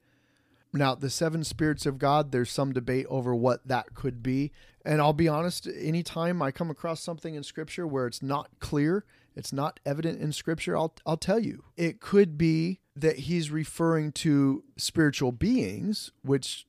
Now, 0.74 0.96
the 0.96 1.10
seven 1.10 1.44
spirits 1.44 1.86
of 1.86 2.00
God, 2.00 2.32
there's 2.32 2.52
some 2.52 2.74
debate 2.74 3.06
over 3.10 3.34
what 3.34 3.68
that 3.68 3.94
could 3.94 4.22
be. 4.22 4.52
And 4.84 5.02
I'll 5.02 5.14
be 5.14 5.28
honest, 5.28 5.68
anytime 5.68 6.42
I 6.42 6.52
come 6.52 6.70
across 6.70 7.02
something 7.02 7.34
in 7.34 7.44
Scripture 7.44 7.88
where 7.88 8.08
it's 8.08 8.22
not 8.22 8.50
clear, 8.60 9.06
it's 9.36 9.54
not 9.54 9.80
evident 9.86 10.22
in 10.22 10.32
Scripture, 10.32 10.78
I'll, 10.78 10.94
I'll 11.06 11.18
tell 11.18 11.40
you. 11.40 11.64
It 11.78 12.02
could 12.02 12.38
be 12.38 12.80
that 12.96 13.20
he's 13.20 13.52
referring 13.52 14.12
to 14.14 14.64
spiritual 14.78 15.32
beings, 15.32 16.12
which 16.24 16.66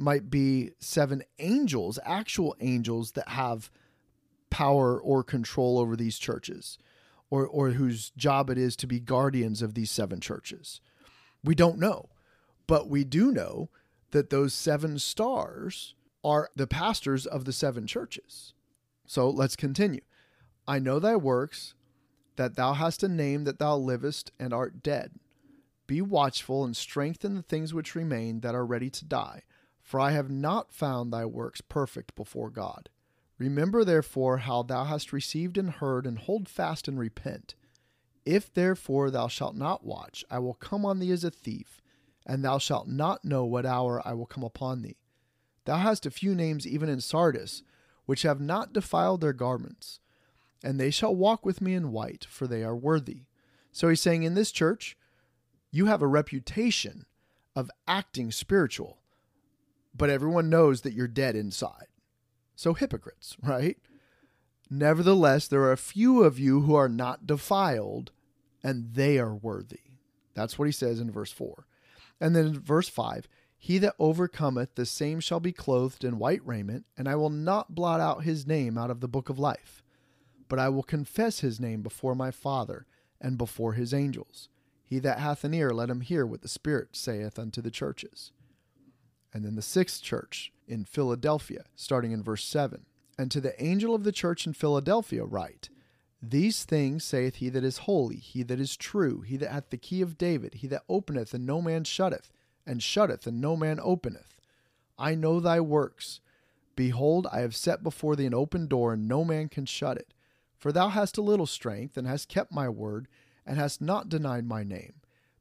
might 0.00 0.30
be 0.30 0.70
seven 0.78 1.22
angels, 1.38 1.98
actual 2.04 2.56
angels 2.60 3.12
that 3.12 3.28
have 3.28 3.70
power 4.48 5.00
or 5.00 5.22
control 5.22 5.78
over 5.78 5.94
these 5.94 6.18
churches, 6.18 6.78
or, 7.30 7.46
or 7.46 7.70
whose 7.70 8.10
job 8.16 8.50
it 8.50 8.58
is 8.58 8.74
to 8.76 8.86
be 8.86 8.98
guardians 8.98 9.62
of 9.62 9.74
these 9.74 9.90
seven 9.90 10.20
churches. 10.20 10.80
We 11.44 11.54
don't 11.54 11.78
know, 11.78 12.08
but 12.66 12.88
we 12.88 13.04
do 13.04 13.30
know 13.30 13.70
that 14.10 14.30
those 14.30 14.52
seven 14.52 14.98
stars 14.98 15.94
are 16.24 16.50
the 16.56 16.66
pastors 16.66 17.26
of 17.26 17.44
the 17.44 17.52
seven 17.52 17.86
churches. 17.86 18.54
So 19.06 19.30
let's 19.30 19.56
continue. 19.56 20.02
I 20.66 20.78
know 20.78 20.98
thy 20.98 21.16
works, 21.16 21.74
that 22.36 22.56
thou 22.56 22.72
hast 22.72 23.02
a 23.02 23.08
name 23.08 23.44
that 23.44 23.58
thou 23.58 23.76
livest 23.76 24.32
and 24.38 24.52
art 24.54 24.82
dead. 24.82 25.12
Be 25.86 26.00
watchful 26.00 26.64
and 26.64 26.76
strengthen 26.76 27.34
the 27.34 27.42
things 27.42 27.74
which 27.74 27.94
remain 27.94 28.40
that 28.40 28.54
are 28.54 28.64
ready 28.64 28.88
to 28.90 29.04
die 29.04 29.42
for 29.90 29.98
I 29.98 30.12
have 30.12 30.30
not 30.30 30.72
found 30.72 31.12
thy 31.12 31.26
works 31.26 31.60
perfect 31.60 32.14
before 32.14 32.48
God. 32.48 32.90
Remember 33.38 33.82
therefore 33.82 34.36
how 34.36 34.62
thou 34.62 34.84
hast 34.84 35.12
received 35.12 35.58
and 35.58 35.68
heard, 35.68 36.06
and 36.06 36.16
hold 36.16 36.48
fast 36.48 36.86
and 36.86 36.96
repent. 36.96 37.56
If 38.24 38.54
therefore 38.54 39.10
thou 39.10 39.26
shalt 39.26 39.56
not 39.56 39.84
watch, 39.84 40.24
I 40.30 40.38
will 40.38 40.54
come 40.54 40.86
on 40.86 41.00
thee 41.00 41.10
as 41.10 41.24
a 41.24 41.30
thief, 41.32 41.82
and 42.24 42.44
thou 42.44 42.58
shalt 42.58 42.86
not 42.86 43.24
know 43.24 43.44
what 43.44 43.66
hour 43.66 44.00
I 44.06 44.12
will 44.12 44.26
come 44.26 44.44
upon 44.44 44.82
thee. 44.82 44.98
Thou 45.64 45.78
hast 45.78 46.06
a 46.06 46.12
few 46.12 46.36
names 46.36 46.68
even 46.68 46.88
in 46.88 47.00
Sardis, 47.00 47.64
which 48.06 48.22
have 48.22 48.40
not 48.40 48.72
defiled 48.72 49.20
their 49.20 49.32
garments, 49.32 49.98
and 50.62 50.78
they 50.78 50.92
shall 50.92 51.16
walk 51.16 51.44
with 51.44 51.60
me 51.60 51.74
in 51.74 51.90
white, 51.90 52.24
for 52.30 52.46
they 52.46 52.62
are 52.62 52.76
worthy. 52.76 53.24
So 53.72 53.88
he's 53.88 54.00
saying 54.00 54.22
in 54.22 54.34
this 54.34 54.52
church, 54.52 54.96
you 55.72 55.86
have 55.86 56.00
a 56.00 56.06
reputation 56.06 57.06
of 57.56 57.72
acting 57.88 58.30
spiritual 58.30 58.99
but 59.94 60.10
everyone 60.10 60.50
knows 60.50 60.82
that 60.82 60.92
you're 60.92 61.08
dead 61.08 61.36
inside. 61.36 61.86
So, 62.54 62.74
hypocrites, 62.74 63.36
right? 63.42 63.78
Nevertheless, 64.68 65.48
there 65.48 65.62
are 65.62 65.72
a 65.72 65.76
few 65.76 66.22
of 66.22 66.38
you 66.38 66.60
who 66.62 66.74
are 66.74 66.88
not 66.88 67.26
defiled, 67.26 68.12
and 68.62 68.94
they 68.94 69.18
are 69.18 69.34
worthy. 69.34 69.80
That's 70.34 70.58
what 70.58 70.66
he 70.66 70.72
says 70.72 71.00
in 71.00 71.10
verse 71.10 71.32
4. 71.32 71.66
And 72.20 72.36
then 72.36 72.46
in 72.46 72.60
verse 72.60 72.88
5 72.88 73.28
He 73.58 73.78
that 73.78 73.94
overcometh, 73.98 74.74
the 74.74 74.86
same 74.86 75.18
shall 75.20 75.40
be 75.40 75.52
clothed 75.52 76.04
in 76.04 76.18
white 76.18 76.46
raiment, 76.46 76.86
and 76.96 77.08
I 77.08 77.16
will 77.16 77.30
not 77.30 77.74
blot 77.74 78.00
out 78.00 78.24
his 78.24 78.46
name 78.46 78.78
out 78.78 78.90
of 78.90 79.00
the 79.00 79.08
book 79.08 79.28
of 79.28 79.38
life, 79.38 79.82
but 80.48 80.58
I 80.58 80.68
will 80.68 80.82
confess 80.82 81.40
his 81.40 81.58
name 81.58 81.82
before 81.82 82.14
my 82.14 82.30
Father 82.30 82.86
and 83.20 83.36
before 83.36 83.72
his 83.72 83.92
angels. 83.92 84.48
He 84.84 84.98
that 85.00 85.18
hath 85.18 85.44
an 85.44 85.54
ear, 85.54 85.70
let 85.72 85.90
him 85.90 86.00
hear 86.00 86.26
what 86.26 86.42
the 86.42 86.48
Spirit 86.48 86.90
saith 86.92 87.38
unto 87.38 87.60
the 87.60 87.70
churches 87.70 88.32
and 89.32 89.44
then 89.44 89.54
the 89.54 89.62
sixth 89.62 90.02
church 90.02 90.52
in 90.66 90.84
Philadelphia, 90.84 91.64
starting 91.76 92.12
in 92.12 92.22
verse 92.22 92.44
7. 92.44 92.84
And 93.18 93.30
to 93.30 93.40
the 93.40 93.60
angel 93.62 93.94
of 93.94 94.04
the 94.04 94.12
church 94.12 94.46
in 94.46 94.52
Philadelphia 94.52 95.24
write, 95.24 95.68
These 96.22 96.64
things 96.64 97.04
saith 97.04 97.36
he 97.36 97.48
that 97.50 97.64
is 97.64 97.78
holy, 97.78 98.16
he 98.16 98.42
that 98.44 98.60
is 98.60 98.76
true, 98.76 99.20
he 99.20 99.36
that 99.36 99.50
hath 99.50 99.70
the 99.70 99.76
key 99.76 100.00
of 100.00 100.18
David, 100.18 100.54
he 100.54 100.66
that 100.68 100.84
openeth 100.88 101.34
and 101.34 101.44
no 101.44 101.60
man 101.60 101.84
shutteth, 101.84 102.32
and 102.66 102.82
shutteth 102.82 103.26
and 103.26 103.40
no 103.40 103.56
man 103.56 103.78
openeth. 103.82 104.36
I 104.98 105.14
know 105.14 105.40
thy 105.40 105.60
works. 105.60 106.20
Behold, 106.76 107.26
I 107.32 107.40
have 107.40 107.54
set 107.54 107.82
before 107.82 108.16
thee 108.16 108.26
an 108.26 108.34
open 108.34 108.66
door, 108.66 108.92
and 108.92 109.08
no 109.08 109.24
man 109.24 109.48
can 109.48 109.66
shut 109.66 109.96
it. 109.96 110.14
For 110.56 110.72
thou 110.72 110.88
hast 110.88 111.18
a 111.18 111.22
little 111.22 111.46
strength, 111.46 111.96
and 111.96 112.06
hast 112.06 112.28
kept 112.28 112.52
my 112.52 112.68
word, 112.68 113.08
and 113.44 113.58
hast 113.58 113.80
not 113.80 114.08
denied 114.08 114.46
my 114.46 114.62
name. 114.62 114.99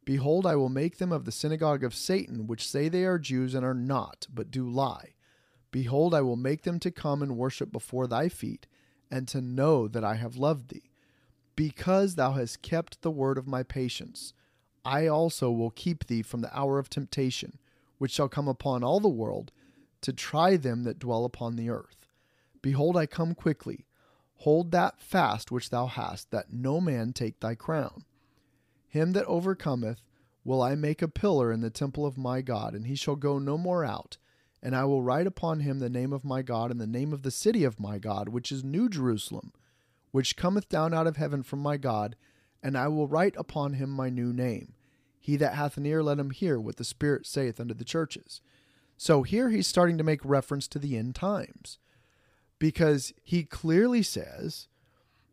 Behold, 0.09 0.47
I 0.47 0.55
will 0.55 0.69
make 0.69 0.97
them 0.97 1.11
of 1.11 1.25
the 1.25 1.31
synagogue 1.31 1.83
of 1.83 1.93
Satan, 1.93 2.47
which 2.47 2.67
say 2.67 2.89
they 2.89 3.05
are 3.05 3.19
Jews 3.19 3.53
and 3.53 3.63
are 3.63 3.75
not, 3.75 4.25
but 4.33 4.49
do 4.49 4.67
lie. 4.67 5.13
Behold, 5.69 6.15
I 6.15 6.21
will 6.21 6.35
make 6.35 6.63
them 6.63 6.79
to 6.79 6.89
come 6.89 7.21
and 7.21 7.37
worship 7.37 7.71
before 7.71 8.07
thy 8.07 8.27
feet, 8.27 8.65
and 9.11 9.27
to 9.27 9.39
know 9.39 9.87
that 9.87 10.03
I 10.03 10.15
have 10.15 10.35
loved 10.35 10.69
thee. 10.69 10.89
Because 11.55 12.15
thou 12.15 12.31
hast 12.31 12.63
kept 12.63 13.03
the 13.03 13.11
word 13.11 13.37
of 13.37 13.45
my 13.45 13.61
patience, 13.61 14.33
I 14.83 15.05
also 15.05 15.51
will 15.51 15.69
keep 15.69 16.07
thee 16.07 16.23
from 16.23 16.41
the 16.41 16.57
hour 16.57 16.79
of 16.79 16.89
temptation, 16.89 17.59
which 17.99 18.13
shall 18.13 18.29
come 18.29 18.47
upon 18.47 18.83
all 18.83 18.99
the 18.99 19.07
world, 19.07 19.51
to 20.01 20.11
try 20.11 20.57
them 20.57 20.85
that 20.85 20.97
dwell 20.97 21.23
upon 21.23 21.55
the 21.55 21.69
earth. 21.69 22.07
Behold, 22.63 22.97
I 22.97 23.05
come 23.05 23.35
quickly. 23.35 23.85
Hold 24.37 24.71
that 24.71 24.99
fast 24.99 25.51
which 25.51 25.69
thou 25.69 25.85
hast, 25.85 26.31
that 26.31 26.51
no 26.51 26.81
man 26.81 27.13
take 27.13 27.41
thy 27.41 27.53
crown. 27.53 28.05
Him 28.89 29.13
that 29.13 29.25
overcometh 29.25 30.01
will 30.43 30.61
I 30.61 30.75
make 30.75 31.01
a 31.01 31.07
pillar 31.07 31.51
in 31.51 31.61
the 31.61 31.69
temple 31.69 32.05
of 32.05 32.17
my 32.17 32.41
God, 32.41 32.73
and 32.73 32.87
he 32.87 32.95
shall 32.95 33.15
go 33.15 33.39
no 33.39 33.57
more 33.57 33.85
out. 33.85 34.17
And 34.61 34.75
I 34.75 34.83
will 34.83 35.01
write 35.01 35.27
upon 35.27 35.61
him 35.61 35.79
the 35.79 35.89
name 35.89 36.11
of 36.11 36.25
my 36.25 36.41
God 36.41 36.71
and 36.71 36.81
the 36.81 36.87
name 36.87 37.13
of 37.13 37.21
the 37.21 37.31
city 37.31 37.63
of 37.63 37.79
my 37.79 37.97
God, 37.97 38.29
which 38.29 38.51
is 38.51 38.63
New 38.63 38.89
Jerusalem, 38.89 39.53
which 40.11 40.35
cometh 40.35 40.67
down 40.67 40.93
out 40.93 41.07
of 41.07 41.17
heaven 41.17 41.43
from 41.43 41.59
my 41.59 41.77
God, 41.77 42.15
and 42.61 42.77
I 42.77 42.87
will 42.89 43.07
write 43.07 43.35
upon 43.37 43.73
him 43.73 43.89
my 43.89 44.09
new 44.09 44.33
name. 44.33 44.73
He 45.19 45.35
that 45.37 45.53
hath 45.53 45.77
an 45.77 45.85
ear, 45.85 46.01
let 46.01 46.19
him 46.19 46.31
hear 46.31 46.59
what 46.59 46.77
the 46.77 46.83
Spirit 46.83 47.25
saith 47.27 47.59
unto 47.59 47.73
the 47.73 47.85
churches. 47.85 48.41
So 48.97 49.23
here 49.23 49.49
he's 49.49 49.67
starting 49.67 49.97
to 49.97 50.03
make 50.03 50.19
reference 50.25 50.67
to 50.69 50.79
the 50.79 50.97
end 50.97 51.15
times, 51.15 51.77
because 52.57 53.13
he 53.23 53.43
clearly 53.43 54.01
says 54.01 54.67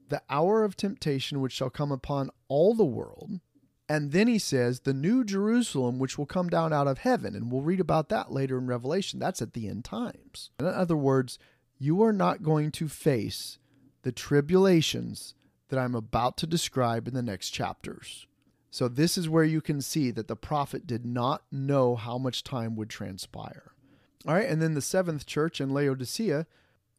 the 0.08 0.22
hour 0.30 0.62
of 0.62 0.76
temptation 0.76 1.40
which 1.40 1.52
shall 1.52 1.70
come 1.70 1.90
upon 1.90 2.30
all 2.46 2.74
the 2.74 2.84
world. 2.84 3.40
And 3.88 4.10
then 4.12 4.26
he 4.26 4.38
says, 4.38 4.80
the 4.80 4.94
new 4.94 5.24
Jerusalem 5.24 5.98
which 5.98 6.18
will 6.18 6.26
come 6.26 6.48
down 6.48 6.72
out 6.72 6.88
of 6.88 6.98
heaven. 6.98 7.36
And 7.36 7.50
we'll 7.50 7.62
read 7.62 7.80
about 7.80 8.08
that 8.08 8.32
later 8.32 8.58
in 8.58 8.66
Revelation. 8.66 9.20
That's 9.20 9.40
at 9.40 9.52
the 9.52 9.68
end 9.68 9.84
times. 9.84 10.50
In 10.58 10.66
other 10.66 10.96
words, 10.96 11.38
you 11.78 12.02
are 12.02 12.12
not 12.12 12.42
going 12.42 12.72
to 12.72 12.88
face 12.88 13.58
the 14.02 14.12
tribulations 14.12 15.34
that 15.68 15.78
I'm 15.78 15.94
about 15.94 16.36
to 16.38 16.46
describe 16.46 17.06
in 17.08 17.14
the 17.14 17.22
next 17.22 17.50
chapters. 17.50 18.26
So, 18.70 18.88
this 18.88 19.16
is 19.16 19.28
where 19.28 19.44
you 19.44 19.60
can 19.60 19.80
see 19.80 20.10
that 20.10 20.28
the 20.28 20.36
prophet 20.36 20.86
did 20.86 21.06
not 21.06 21.44
know 21.50 21.96
how 21.96 22.18
much 22.18 22.44
time 22.44 22.76
would 22.76 22.90
transpire. 22.90 23.72
All 24.26 24.34
right, 24.34 24.48
and 24.48 24.60
then 24.60 24.74
the 24.74 24.82
seventh 24.82 25.24
church 25.24 25.60
in 25.60 25.70
Laodicea, 25.70 26.46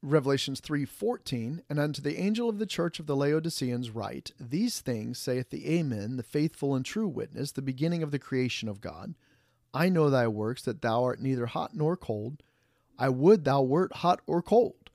Revelations 0.04 0.62
3:14, 0.62 1.64
and 1.70 1.80
unto 1.80 2.02
the 2.02 2.20
angel 2.20 2.50
of 2.50 2.60
the 2.60 2.68
church 2.68 3.00
of 3.00 3.08
the 3.08 3.16
Laodiceans 3.16 3.90
write, 3.90 4.32
These 4.40 4.80
things 4.80 5.18
saith 5.18 5.50
the 5.50 5.68
Amen, 5.68 6.18
the 6.18 6.24
faithful 6.24 6.76
and 6.76 6.86
true 6.86 7.08
witness, 7.08 7.52
the 7.52 7.62
beginning 7.62 8.04
of 8.04 8.12
the 8.12 8.20
creation 8.20 8.70
of 8.70 8.80
God. 8.80 9.16
I 9.74 9.90
know 9.90 10.10
thy 10.10 10.28
works, 10.28 10.62
that 10.64 10.82
thou 10.82 11.04
art 11.04 11.20
neither 11.20 11.48
hot 11.48 11.76
nor 11.76 11.98
cold. 11.98 12.44
I 13.00 13.10
would 13.10 13.44
thou 13.44 13.64
wert 13.64 13.98
hot 13.98 14.22
or 14.28 14.42
cold. 14.42 14.92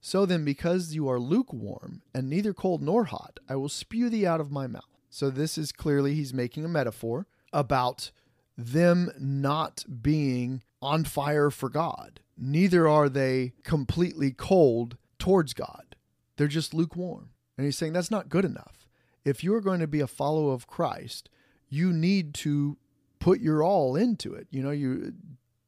So 0.00 0.26
then, 0.26 0.44
because 0.44 0.94
you 0.94 1.08
are 1.08 1.20
lukewarm, 1.20 2.02
and 2.14 2.28
neither 2.28 2.52
cold 2.52 2.82
nor 2.82 3.04
hot, 3.04 3.38
I 3.48 3.56
will 3.56 3.68
spew 3.68 4.10
thee 4.10 4.26
out 4.26 4.40
of 4.40 4.50
my 4.50 4.66
mouth. 4.66 4.82
So 5.10 5.30
this 5.30 5.56
is 5.58 5.72
clearly 5.72 6.14
he's 6.14 6.34
making 6.34 6.64
a 6.64 6.68
metaphor 6.68 7.26
about 7.52 8.10
them 8.56 9.10
not 9.18 9.84
being 10.02 10.62
on 10.82 11.04
fire 11.04 11.50
for 11.50 11.68
God. 11.68 12.20
Neither 12.36 12.88
are 12.88 13.08
they 13.08 13.52
completely 13.62 14.32
cold 14.32 14.96
towards 15.18 15.54
God. 15.54 15.96
They're 16.36 16.48
just 16.48 16.74
lukewarm. 16.74 17.30
And 17.56 17.64
he's 17.64 17.78
saying 17.78 17.92
that's 17.92 18.10
not 18.10 18.28
good 18.28 18.44
enough. 18.44 18.86
If 19.24 19.44
you're 19.44 19.60
going 19.60 19.80
to 19.80 19.86
be 19.86 20.00
a 20.00 20.06
follower 20.06 20.52
of 20.52 20.66
Christ, 20.66 21.28
you 21.68 21.92
need 21.92 22.34
to 22.34 22.76
put 23.20 23.40
your 23.40 23.62
all 23.62 23.94
into 23.94 24.34
it. 24.34 24.48
You 24.50 24.62
know, 24.62 24.70
you 24.70 25.14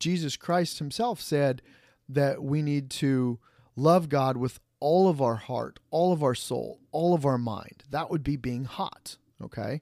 Jesus 0.01 0.37
Christ 0.37 0.81
himself 0.81 1.21
said 1.21 1.63
that 2.09 2.43
we 2.43 2.63
need 2.63 2.91
to 2.91 3.39
love 3.77 4.09
God 4.09 4.37
with 4.37 4.59
all 4.81 5.09
of 5.09 5.23
our 5.23 5.37
heart, 5.37 5.79
all 5.91 6.13
of 6.13 6.23
our 6.23 6.35
soul, 6.35 6.81
all 6.91 7.15
of 7.15 7.25
our 7.25 7.39
mind. 7.39 7.85
That 7.91 8.11
would 8.11 8.25
be 8.25 8.37
being 8.37 8.65
hot. 8.65 9.17
Okay. 9.43 9.81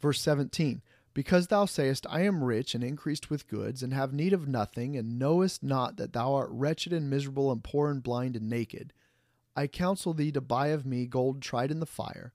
Verse 0.00 0.20
17 0.20 0.82
Because 1.18 1.48
thou 1.48 1.64
sayest, 1.64 2.06
I 2.08 2.20
am 2.20 2.44
rich 2.44 2.76
and 2.76 2.84
increased 2.84 3.28
with 3.28 3.48
goods, 3.48 3.82
and 3.82 3.92
have 3.92 4.12
need 4.12 4.32
of 4.32 4.46
nothing, 4.46 4.96
and 4.96 5.18
knowest 5.18 5.64
not 5.64 5.96
that 5.96 6.12
thou 6.12 6.32
art 6.34 6.48
wretched 6.52 6.92
and 6.92 7.10
miserable, 7.10 7.50
and 7.50 7.64
poor 7.64 7.90
and 7.90 8.00
blind 8.00 8.36
and 8.36 8.48
naked, 8.48 8.92
I 9.56 9.66
counsel 9.66 10.14
thee 10.14 10.30
to 10.30 10.40
buy 10.40 10.68
of 10.68 10.86
me 10.86 11.06
gold 11.06 11.42
tried 11.42 11.72
in 11.72 11.80
the 11.80 11.86
fire, 11.86 12.34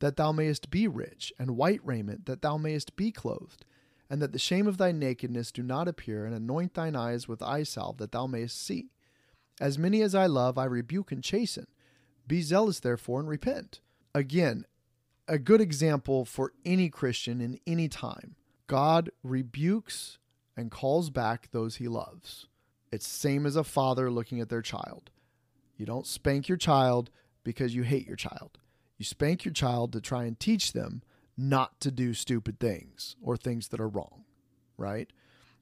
that 0.00 0.16
thou 0.16 0.32
mayest 0.32 0.68
be 0.68 0.88
rich, 0.88 1.32
and 1.38 1.56
white 1.56 1.78
raiment, 1.84 2.26
that 2.26 2.42
thou 2.42 2.56
mayest 2.56 2.96
be 2.96 3.12
clothed, 3.12 3.64
and 4.10 4.20
that 4.20 4.32
the 4.32 4.40
shame 4.40 4.66
of 4.66 4.78
thy 4.78 4.90
nakedness 4.90 5.52
do 5.52 5.62
not 5.62 5.86
appear, 5.86 6.26
and 6.26 6.34
anoint 6.34 6.74
thine 6.74 6.96
eyes 6.96 7.28
with 7.28 7.40
eye 7.40 7.62
salve, 7.62 7.98
that 7.98 8.10
thou 8.10 8.26
mayest 8.26 8.60
see. 8.60 8.90
As 9.60 9.78
many 9.78 10.02
as 10.02 10.12
I 10.12 10.26
love, 10.26 10.58
I 10.58 10.64
rebuke 10.64 11.12
and 11.12 11.22
chasten. 11.22 11.68
Be 12.26 12.42
zealous, 12.42 12.80
therefore, 12.80 13.20
and 13.20 13.28
repent. 13.28 13.80
Again, 14.12 14.66
a 15.26 15.38
good 15.38 15.60
example 15.60 16.24
for 16.24 16.52
any 16.64 16.88
Christian 16.88 17.40
in 17.40 17.58
any 17.66 17.88
time. 17.88 18.36
God 18.66 19.10
rebukes 19.22 20.18
and 20.56 20.70
calls 20.70 21.10
back 21.10 21.50
those 21.50 21.76
he 21.76 21.88
loves. 21.88 22.46
It's 22.92 23.06
same 23.06 23.46
as 23.46 23.56
a 23.56 23.64
father 23.64 24.10
looking 24.10 24.40
at 24.40 24.48
their 24.48 24.62
child. 24.62 25.10
You 25.76 25.86
don't 25.86 26.06
spank 26.06 26.48
your 26.48 26.58
child 26.58 27.10
because 27.42 27.74
you 27.74 27.82
hate 27.82 28.06
your 28.06 28.16
child. 28.16 28.58
You 28.98 29.04
spank 29.04 29.44
your 29.44 29.54
child 29.54 29.92
to 29.92 30.00
try 30.00 30.24
and 30.24 30.38
teach 30.38 30.72
them 30.72 31.02
not 31.36 31.80
to 31.80 31.90
do 31.90 32.14
stupid 32.14 32.60
things 32.60 33.16
or 33.20 33.36
things 33.36 33.68
that 33.68 33.80
are 33.80 33.88
wrong, 33.88 34.24
right? 34.76 35.10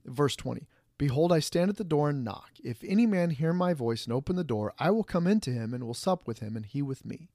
Verse 0.04 0.36
20 0.36 0.66
Behold, 0.98 1.32
I 1.32 1.40
stand 1.40 1.70
at 1.70 1.78
the 1.78 1.84
door 1.84 2.10
and 2.10 2.22
knock. 2.22 2.50
If 2.62 2.84
any 2.84 3.06
man 3.06 3.30
hear 3.30 3.52
my 3.52 3.74
voice 3.74 4.04
and 4.04 4.12
open 4.12 4.36
the 4.36 4.44
door, 4.44 4.72
I 4.78 4.90
will 4.90 5.02
come 5.02 5.26
into 5.26 5.50
him 5.50 5.74
and 5.74 5.84
will 5.84 5.94
sup 5.94 6.26
with 6.26 6.38
him, 6.40 6.56
and 6.56 6.66
he 6.66 6.82
with 6.82 7.04
me. 7.04 7.30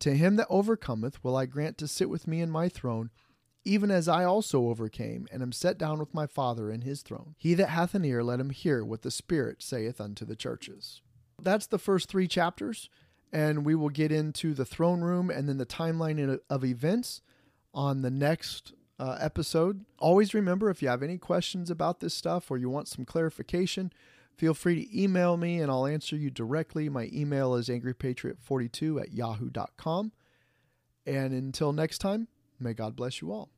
To 0.00 0.14
him 0.14 0.36
that 0.36 0.46
overcometh 0.50 1.22
will 1.24 1.36
I 1.36 1.46
grant 1.46 1.78
to 1.78 1.88
sit 1.88 2.10
with 2.10 2.26
me 2.26 2.40
in 2.40 2.50
my 2.50 2.68
throne, 2.68 3.10
even 3.64 3.90
as 3.90 4.08
I 4.08 4.24
also 4.24 4.68
overcame, 4.68 5.26
and 5.32 5.42
am 5.42 5.52
set 5.52 5.78
down 5.78 5.98
with 5.98 6.14
my 6.14 6.26
Father 6.26 6.70
in 6.70 6.82
his 6.82 7.02
throne. 7.02 7.34
He 7.38 7.54
that 7.54 7.70
hath 7.70 7.94
an 7.94 8.04
ear, 8.04 8.22
let 8.22 8.40
him 8.40 8.50
hear 8.50 8.84
what 8.84 9.02
the 9.02 9.10
Spirit 9.10 9.62
saith 9.62 10.00
unto 10.00 10.24
the 10.24 10.36
churches. 10.36 11.00
That's 11.42 11.66
the 11.66 11.78
first 11.78 12.08
three 12.08 12.28
chapters, 12.28 12.88
and 13.32 13.64
we 13.64 13.74
will 13.74 13.88
get 13.88 14.12
into 14.12 14.54
the 14.54 14.64
throne 14.64 15.00
room 15.00 15.30
and 15.30 15.48
then 15.48 15.58
the 15.58 15.66
timeline 15.66 16.38
of 16.48 16.64
events 16.64 17.22
on 17.74 18.02
the 18.02 18.10
next 18.10 18.72
uh, 18.98 19.18
episode. 19.20 19.84
Always 19.98 20.32
remember 20.34 20.70
if 20.70 20.80
you 20.82 20.88
have 20.88 21.02
any 21.02 21.18
questions 21.18 21.70
about 21.70 22.00
this 22.00 22.14
stuff 22.14 22.50
or 22.50 22.56
you 22.56 22.70
want 22.70 22.88
some 22.88 23.04
clarification, 23.04 23.92
Feel 24.36 24.54
free 24.54 24.84
to 24.84 25.02
email 25.02 25.36
me 25.36 25.60
and 25.60 25.70
I'll 25.70 25.86
answer 25.86 26.16
you 26.16 26.30
directly. 26.30 26.88
My 26.88 27.08
email 27.12 27.54
is 27.54 27.68
angrypatriot42 27.68 29.00
at 29.00 29.12
yahoo.com. 29.12 30.12
And 31.06 31.32
until 31.32 31.72
next 31.72 31.98
time, 31.98 32.28
may 32.60 32.74
God 32.74 32.96
bless 32.96 33.22
you 33.22 33.32
all. 33.32 33.50